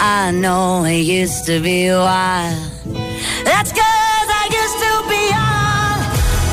I 0.00 0.32
know 0.32 0.82
it 0.82 1.02
used 1.02 1.46
to 1.46 1.60
be 1.60 1.90
wild. 1.90 2.58
That's 3.44 3.70
cause 3.70 4.28
I 4.42 4.44
used 4.62 4.78
to 4.86 4.92
be 5.12 5.22
young. 5.30 5.98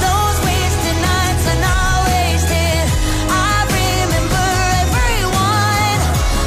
Those 0.05 0.37
wasted 0.45 0.97
nights 1.09 1.45
are 1.49 1.61
not 1.65 1.97
wasted. 2.13 2.85
I 3.33 3.55
remember 3.81 4.47
everyone. 4.85 5.99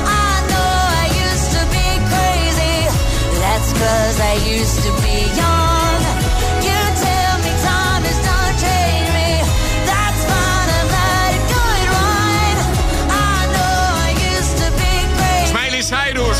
I 0.07 0.33
know 0.47 0.72
I 1.03 1.07
used 1.27 1.51
to 1.59 1.62
be 1.74 1.89
crazy. 2.07 2.79
That's 3.43 3.70
cause 3.72 4.18
I 4.20 4.35
used 4.47 4.79
to 4.87 4.91
be 5.03 5.06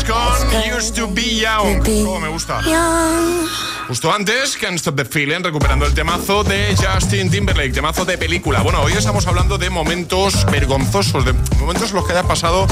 con 0.03 0.77
Used 0.77 0.95
to 0.95 1.07
Be 1.07 1.35
Young. 1.35 1.83
Como 1.83 2.19
me 2.19 2.27
gusta. 2.29 2.61
Justo 3.87 4.11
antes, 4.11 4.57
Can't 4.57 4.75
Stop 4.75 4.97
the 4.97 5.05
Feeling, 5.05 5.43
recuperando 5.43 5.85
el 5.85 5.93
temazo 5.93 6.43
de 6.43 6.75
Justin 6.75 7.31
Timberlake, 7.31 7.71
temazo 7.71 8.03
de 8.03 8.17
película. 8.17 8.61
Bueno, 8.61 8.81
hoy 8.81 8.91
estamos 8.91 9.25
hablando 9.27 9.57
de 9.57 9.69
momentos 9.69 10.45
vergonzosos, 10.51 11.23
de 11.23 11.31
momentos 11.57 11.91
en 11.91 11.95
los 11.95 12.05
que 12.05 12.11
hayas 12.11 12.25
pasado 12.25 12.67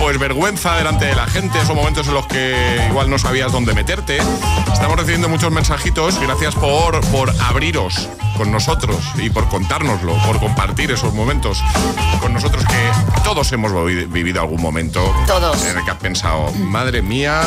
pues 0.00 0.18
vergüenza 0.18 0.74
delante 0.76 1.04
de 1.04 1.14
la 1.14 1.26
gente, 1.26 1.60
esos 1.60 1.76
momentos 1.76 2.08
en 2.08 2.14
los 2.14 2.26
que 2.28 2.56
igual 2.88 3.10
no 3.10 3.18
sabías 3.18 3.52
dónde 3.52 3.74
meterte. 3.74 4.16
Estamos 4.72 4.96
recibiendo 4.96 5.28
muchos 5.28 5.52
mensajitos, 5.52 6.18
gracias 6.18 6.54
por, 6.54 6.98
por 7.08 7.28
abriros 7.42 8.08
con 8.38 8.50
nosotros 8.50 8.96
y 9.16 9.28
por 9.30 9.46
contárnoslo, 9.50 10.16
por 10.26 10.40
compartir 10.40 10.90
esos 10.90 11.12
momentos 11.12 11.62
con 12.20 12.32
nosotros 12.32 12.64
que 12.64 13.20
todos 13.22 13.52
hemos 13.52 13.70
vi- 13.86 14.06
vivido 14.06 14.40
algún 14.40 14.62
momento 14.62 15.14
Todos. 15.26 15.62
en 15.66 15.76
el 15.78 15.84
que 15.84 15.90
has 15.90 15.98
pensado, 15.98 16.50
madre 16.52 17.00
mía, 17.02 17.42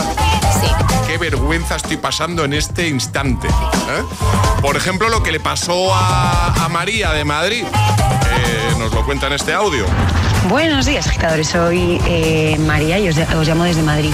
qué 1.07 1.17
vergüenza 1.17 1.75
estoy 1.77 1.97
pasando 1.97 2.45
en 2.45 2.53
este 2.53 2.87
instante. 2.87 3.06
¿Eh? 3.13 4.03
Por 4.61 4.75
ejemplo, 4.75 5.09
lo 5.09 5.23
que 5.23 5.31
le 5.31 5.39
pasó 5.39 5.93
a, 5.93 6.65
a 6.65 6.69
María 6.69 7.11
de 7.11 7.23
Madrid. 7.25 7.63
Eh, 7.63 8.75
nos 8.77 8.93
lo 8.93 9.05
cuenta 9.05 9.27
en 9.27 9.33
este 9.33 9.53
audio. 9.53 9.85
Buenos 10.49 10.85
días, 10.85 11.07
agitadores. 11.07 11.47
Soy 11.47 11.99
eh, 12.07 12.57
María 12.65 12.99
y 12.99 13.09
os, 13.09 13.17
os 13.17 13.47
llamo 13.47 13.63
desde 13.63 13.81
Madrid. 13.81 14.11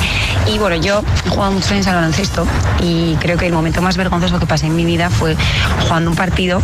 Y 0.47 0.57
bueno, 0.57 0.75
yo 0.77 1.01
he 1.25 1.29
jugado 1.29 1.51
muchos 1.51 1.71
años 1.71 1.87
al 1.87 1.95
baloncesto 1.95 2.45
y 2.81 3.15
creo 3.19 3.37
que 3.37 3.47
el 3.47 3.53
momento 3.53 3.81
más 3.81 3.97
vergonzoso 3.97 4.39
que 4.39 4.45
pasé 4.45 4.67
en 4.67 4.75
mi 4.75 4.85
vida 4.85 5.09
fue 5.09 5.35
jugando 5.81 6.09
un 6.11 6.15
partido. 6.15 6.61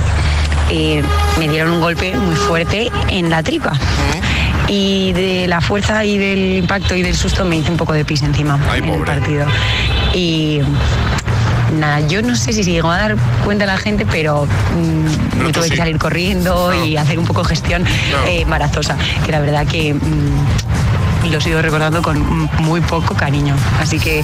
eh, 0.69 1.03
me 1.38 1.47
dieron 1.47 1.71
un 1.71 1.82
golpe 1.82 2.15
muy 2.15 2.36
fuerte 2.36 2.91
en 3.09 3.30
la 3.30 3.43
tripa. 3.43 3.73
Y 4.67 5.13
de 5.13 5.47
la 5.47 5.61
fuerza 5.61 6.05
y 6.05 6.19
del 6.19 6.57
impacto 6.57 6.93
y 6.93 7.01
del 7.01 7.15
susto 7.15 7.43
me 7.43 7.55
hice 7.57 7.71
un 7.71 7.77
poco 7.77 7.93
de 7.93 8.05
pis 8.05 8.21
encima 8.21 8.59
en 8.75 8.84
el 8.88 9.01
partido. 9.03 9.47
Y 10.13 10.61
nada, 11.74 11.99
yo 12.01 12.22
no 12.22 12.36
sé 12.36 12.53
si 12.53 12.63
se 12.63 12.72
llegó 12.72 12.91
a 12.91 12.97
dar 12.97 13.15
cuenta 13.45 13.65
la 13.65 13.78
gente, 13.78 14.05
pero 14.05 14.45
mm, 14.45 15.43
me 15.43 15.51
tuve 15.51 15.70
que 15.70 15.78
salir 15.78 15.97
corriendo 15.97 16.74
y 16.86 16.97
hacer 16.97 17.20
un 17.20 17.26
poco 17.26 17.43
gestión 17.43 17.86
eh, 18.28 18.41
embarazosa, 18.41 18.97
que 19.26 19.32
la 19.32 19.39
verdad 19.39 19.65
que 19.67 19.93
mm, 19.93 21.30
lo 21.32 21.41
sigo 21.41 21.61
recordando 21.61 22.01
con 22.01 22.49
muy 22.59 22.82
poco 22.82 23.13
cariño. 23.15 23.55
Así 23.80 23.99
que 23.99 24.24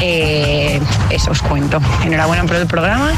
eh, 0.00 0.80
eso 1.10 1.30
os 1.30 1.42
cuento. 1.42 1.80
Enhorabuena 2.04 2.44
por 2.44 2.56
el 2.56 2.66
programa 2.66 3.12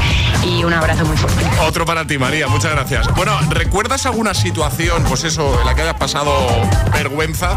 y 0.45 0.63
un 0.63 0.73
abrazo 0.73 1.05
muy 1.05 1.17
fuerte. 1.17 1.43
Otro 1.61 1.85
para 1.85 2.05
ti, 2.05 2.17
María, 2.17 2.47
muchas 2.47 2.71
gracias. 2.71 3.07
Bueno, 3.15 3.37
¿recuerdas 3.49 4.05
alguna 4.05 4.33
situación, 4.33 5.03
pues 5.07 5.23
eso, 5.23 5.59
en 5.59 5.65
la 5.65 5.75
que 5.75 5.81
hayas 5.81 5.95
pasado 5.95 6.33
vergüenza, 6.93 7.53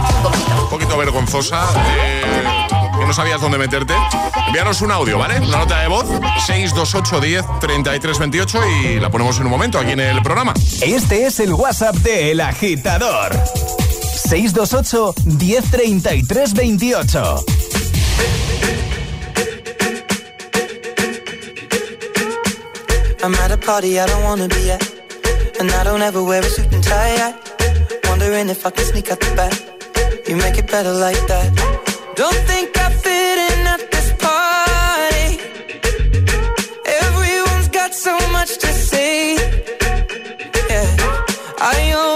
un 0.62 0.71
poquito 0.71 0.97
vergonzosa, 0.97 1.64
eh, 1.99 2.86
no 3.07 3.13
sabías 3.13 3.41
dónde 3.41 3.59
meterte? 3.59 3.95
Envíanos 4.47 4.81
un 4.81 4.91
audio, 4.91 5.19
¿vale? 5.19 5.39
Una 5.39 5.59
nota 5.59 5.81
de 5.81 5.89
voz, 5.89 6.07
628 6.47 7.21
10 7.21 7.45
33 7.61 8.19
28 8.19 8.61
y 8.69 9.01
la 9.01 9.11
ponemos 9.11 9.39
en 9.39 9.45
un 9.45 9.51
momento 9.51 9.79
aquí 9.79 9.93
en 9.93 10.01
el 10.01 10.23
programa. 10.23 10.53
Este 10.83 11.27
es 11.27 11.41
el 11.41 11.53
WhatsApp 11.53 11.95
de 11.97 12.33
El 12.33 12.41
Agitador. 12.41 13.33
628 14.29 15.15
1033 15.25 16.55
28. 16.55 17.45
I'm 23.23 23.35
at 23.35 23.51
a 23.51 23.57
party 23.57 23.99
I 23.99 24.07
don't 24.07 24.23
wanna 24.25 24.49
be 24.49 24.71
at. 24.71 24.83
And 25.59 25.71
I 25.71 25.85
don't 25.85 26.03
ever 26.03 26.23
wear 26.23 26.43
a 26.43 26.49
suit 26.49 26.73
and 26.73 26.85
tie. 26.85 27.17
I 27.17 27.35
wondering 28.09 28.49
if 28.49 28.65
I 28.67 28.71
can 28.71 28.85
sneak 28.85 29.11
out 29.11 29.21
the 29.21 29.35
back. 29.35 29.53
You 30.29 30.37
make 30.37 30.59
it 30.59 30.71
better 30.71 30.93
like 30.93 31.27
that. 31.27 31.53
Don't 32.17 32.37
think 32.47 32.76
I 41.59 41.93
always 41.93 42.16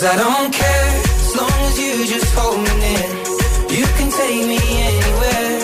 Cause 0.00 0.12
I 0.12 0.16
don't 0.16 0.50
care 0.50 0.88
as 1.20 1.36
long 1.36 1.60
as 1.68 1.78
you 1.78 1.92
just 2.06 2.32
hold 2.34 2.56
me 2.56 2.72
near. 2.84 3.08
You 3.76 3.84
can 3.98 4.08
take 4.10 4.46
me 4.48 4.60
anywhere. 4.88 5.60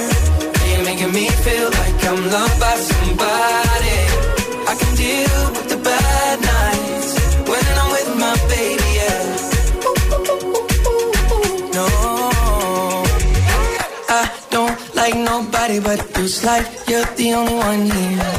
You're 0.69 0.85
making 0.85 1.13
me 1.15 1.27
feel 1.41 1.69
like 1.81 2.05
I'm 2.05 2.21
loved 2.35 2.61
by 2.61 2.77
somebody. 2.77 3.99
I 4.69 4.75
can 4.79 4.93
deal 4.95 5.41
with 5.57 5.69
the 5.73 5.79
bad 5.89 6.37
nights 6.53 7.11
when 7.49 7.65
I'm 7.81 7.89
with 7.97 8.11
my 8.25 8.35
baby. 8.53 8.91
Yeah. 9.01 9.25
No, 11.77 11.87
I 14.21 14.23
don't 14.51 14.77
like 14.97 15.17
nobody 15.17 15.81
but 15.81 15.99
you. 16.19 16.25
It's 16.25 16.45
like 16.45 16.67
you're 16.87 17.09
the 17.17 17.33
only 17.33 17.55
one 17.55 17.85
here. 17.89 18.35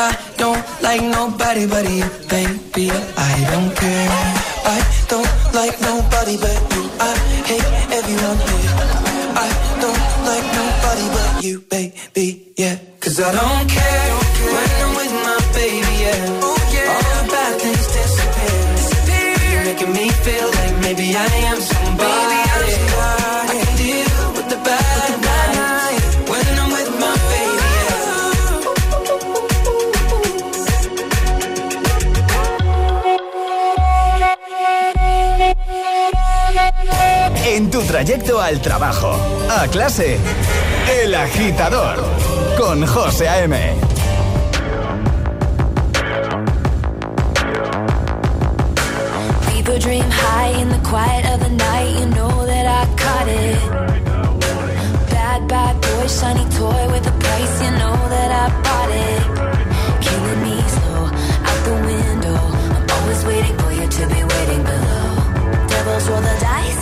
I 0.00 0.16
don't 0.38 0.64
like 0.80 1.02
nobody 1.02 1.66
but 1.66 1.84
you, 1.90 2.08
baby. 2.30 2.90
I 2.90 3.32
don't 3.52 3.76
care. 3.76 4.51
I 4.64 4.78
don't 5.08 5.30
like 5.54 5.76
nobody 5.80 6.36
but 6.38 6.58
you. 6.74 6.82
I 7.00 7.12
hate 7.50 7.68
everyone 7.98 8.38
here. 8.48 8.74
I 9.44 9.48
don't 9.82 10.02
like 10.28 10.46
nobody 10.60 11.06
but 11.16 11.44
you, 11.44 11.60
baby. 11.60 12.52
Yeah. 12.56 12.76
Cause 13.00 13.18
I 13.20 13.30
don't 13.32 13.68
care 13.68 14.10
when 14.54 14.70
I'm 14.82 14.92
with 15.00 15.12
my 15.26 15.38
baby. 15.58 15.92
Yeah. 16.04 16.40
Oh, 16.42 16.56
All 16.92 17.02
the 17.10 17.22
bad 17.32 17.60
things 17.60 17.86
disappear. 17.96 19.52
You're 19.52 19.64
making 19.64 19.92
me 19.92 20.08
feel 20.26 20.48
like 20.60 20.74
maybe 20.86 21.06
I 21.16 21.26
am 21.50 21.51
trayecto 37.92 38.40
al 38.40 38.58
trabajo, 38.62 39.14
a 39.50 39.68
clase, 39.68 40.16
El 41.02 41.14
Agitador, 41.14 42.02
con 42.56 42.86
José 42.86 43.28
A.M. 43.28 43.54
People 49.46 49.78
dream 49.78 50.08
high 50.08 50.58
in 50.58 50.70
the 50.70 50.80
quiet 50.88 51.26
of 51.34 51.40
the 51.40 51.50
night. 51.50 52.00
You 52.00 52.06
know 52.16 52.46
that 52.46 52.66
I 52.80 52.82
caught 52.96 53.28
it. 53.28 53.60
Bad, 55.10 55.46
bad 55.46 55.78
boy, 55.82 56.06
shiny 56.06 56.48
toy 56.56 56.82
with 56.92 57.06
a 57.06 57.14
price. 57.20 57.54
You 57.62 57.72
know 57.72 57.96
that 58.14 58.30
I 58.42 58.46
bought 58.64 58.90
it. 59.06 59.22
Killing 60.00 60.42
me 60.46 60.56
slow 60.76 61.04
out 61.48 61.60
the 61.68 61.76
window. 61.90 62.40
I'm 62.74 62.88
always 62.96 63.22
waiting 63.26 63.56
for 63.58 63.70
you 63.70 63.86
to 63.86 64.02
be 64.14 64.24
waiting 64.32 64.62
below. 64.64 65.02
Devils 65.68 66.08
roll 66.08 66.22
the 66.22 66.36
dice, 66.40 66.81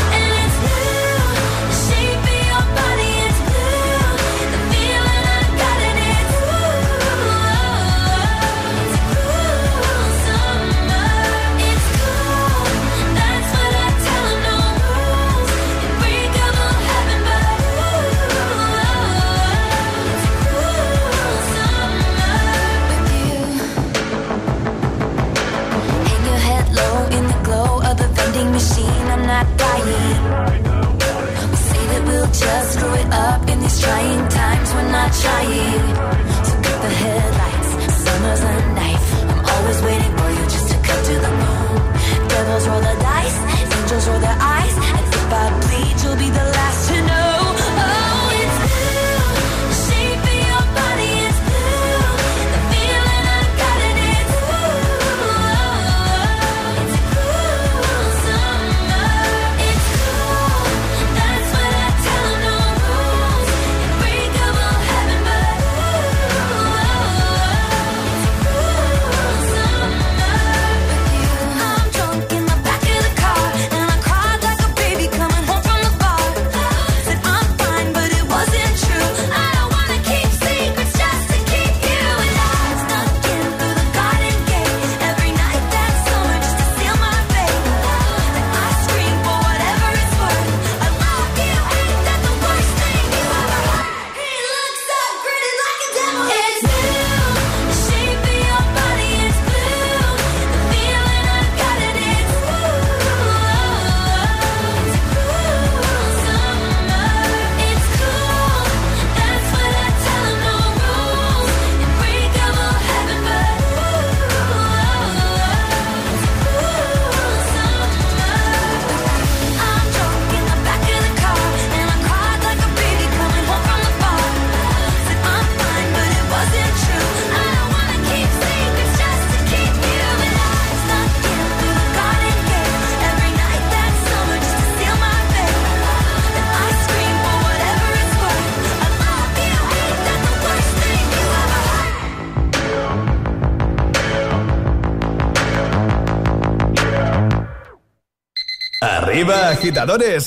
Agitadores. 149.61 150.25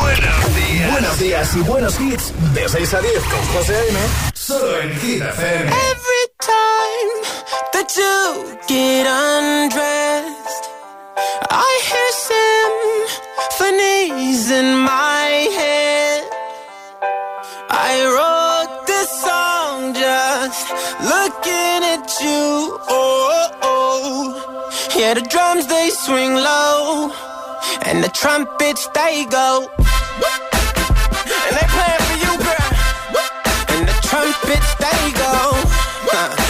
Buenos 0.00 0.56
días. 0.56 0.92
Buenos 0.92 1.18
días 1.18 1.54
y 1.54 1.60
buenos 1.60 2.00
hits. 2.00 2.32
De 2.54 2.66
6 2.66 2.94
a 2.94 3.00
10 3.00 3.14
con 3.24 3.46
José 3.52 3.76
A.M. 3.76 3.98
Solo 4.32 4.80
en 4.80 5.00
Hit 5.00 5.22
FM. 5.22 5.70
Every 5.70 6.26
time 6.40 7.10
that 7.74 7.94
you 7.94 8.56
get 8.66 9.06
undressed, 9.06 10.70
I 11.50 11.80
hear 11.90 12.10
symphonies 13.58 14.50
in 14.50 14.76
my 14.76 15.48
head. 15.58 16.24
I 17.68 18.02
wrote 18.06 18.86
this 18.86 19.10
song 19.20 19.92
just 19.92 20.70
looking 21.02 21.84
at 21.84 22.08
you. 22.22 22.78
Oh, 22.88 23.50
oh. 23.60 24.70
yeah, 24.96 25.12
the 25.12 25.20
drums 25.20 25.66
they 25.66 25.90
swing 25.90 26.34
low, 26.34 27.12
and 27.82 28.02
the 28.02 28.08
trumpets 28.08 28.88
they 28.94 29.24
go. 29.26 29.68
And 31.46 31.56
they 31.56 31.66
play 31.76 31.96
for 32.06 32.16
you, 32.24 32.32
girl. 32.38 32.70
And 33.68 33.88
the 33.88 33.96
trumpets 34.02 34.74
they 34.76 35.12
go. 35.12 35.52
Uh, 36.12 36.49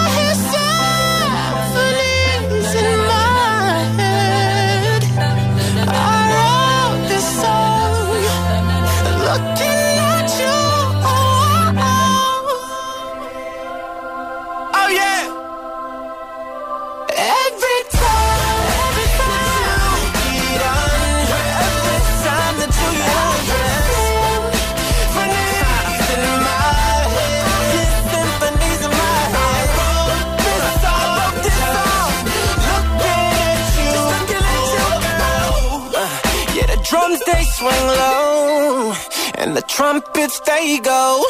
the 40.21 40.27
trumpets 40.27 40.39
they 40.45 40.79
go. 40.79 41.23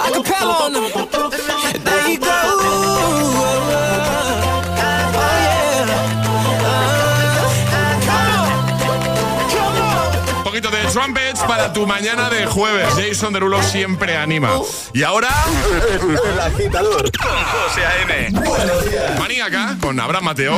Acapella 0.00 0.60
on 0.60 0.72
them. 0.72 0.84
There 1.84 2.08
you 2.08 2.18
go. 2.18 2.30
Un 10.36 10.44
poquito 10.44 10.70
de 10.70 10.84
trumpets 10.92 11.40
para 11.40 11.72
tu 11.72 11.86
mañana 11.86 12.30
de 12.30 12.46
jueves. 12.46 12.88
Jason 12.96 13.32
Derulo 13.32 13.62
siempre 13.62 14.16
anima. 14.16 14.50
Y 14.92 15.02
ahora. 15.02 15.28
El 16.00 16.40
agitador 16.40 17.10
con 17.12 17.30
José 17.30 17.84
A.M. 17.86 18.30
Buenos 18.44 18.90
días. 18.90 19.18
Maníaca 19.18 19.76
con 19.80 20.00
Abraham 20.00 20.24
Mateo. 20.24 20.54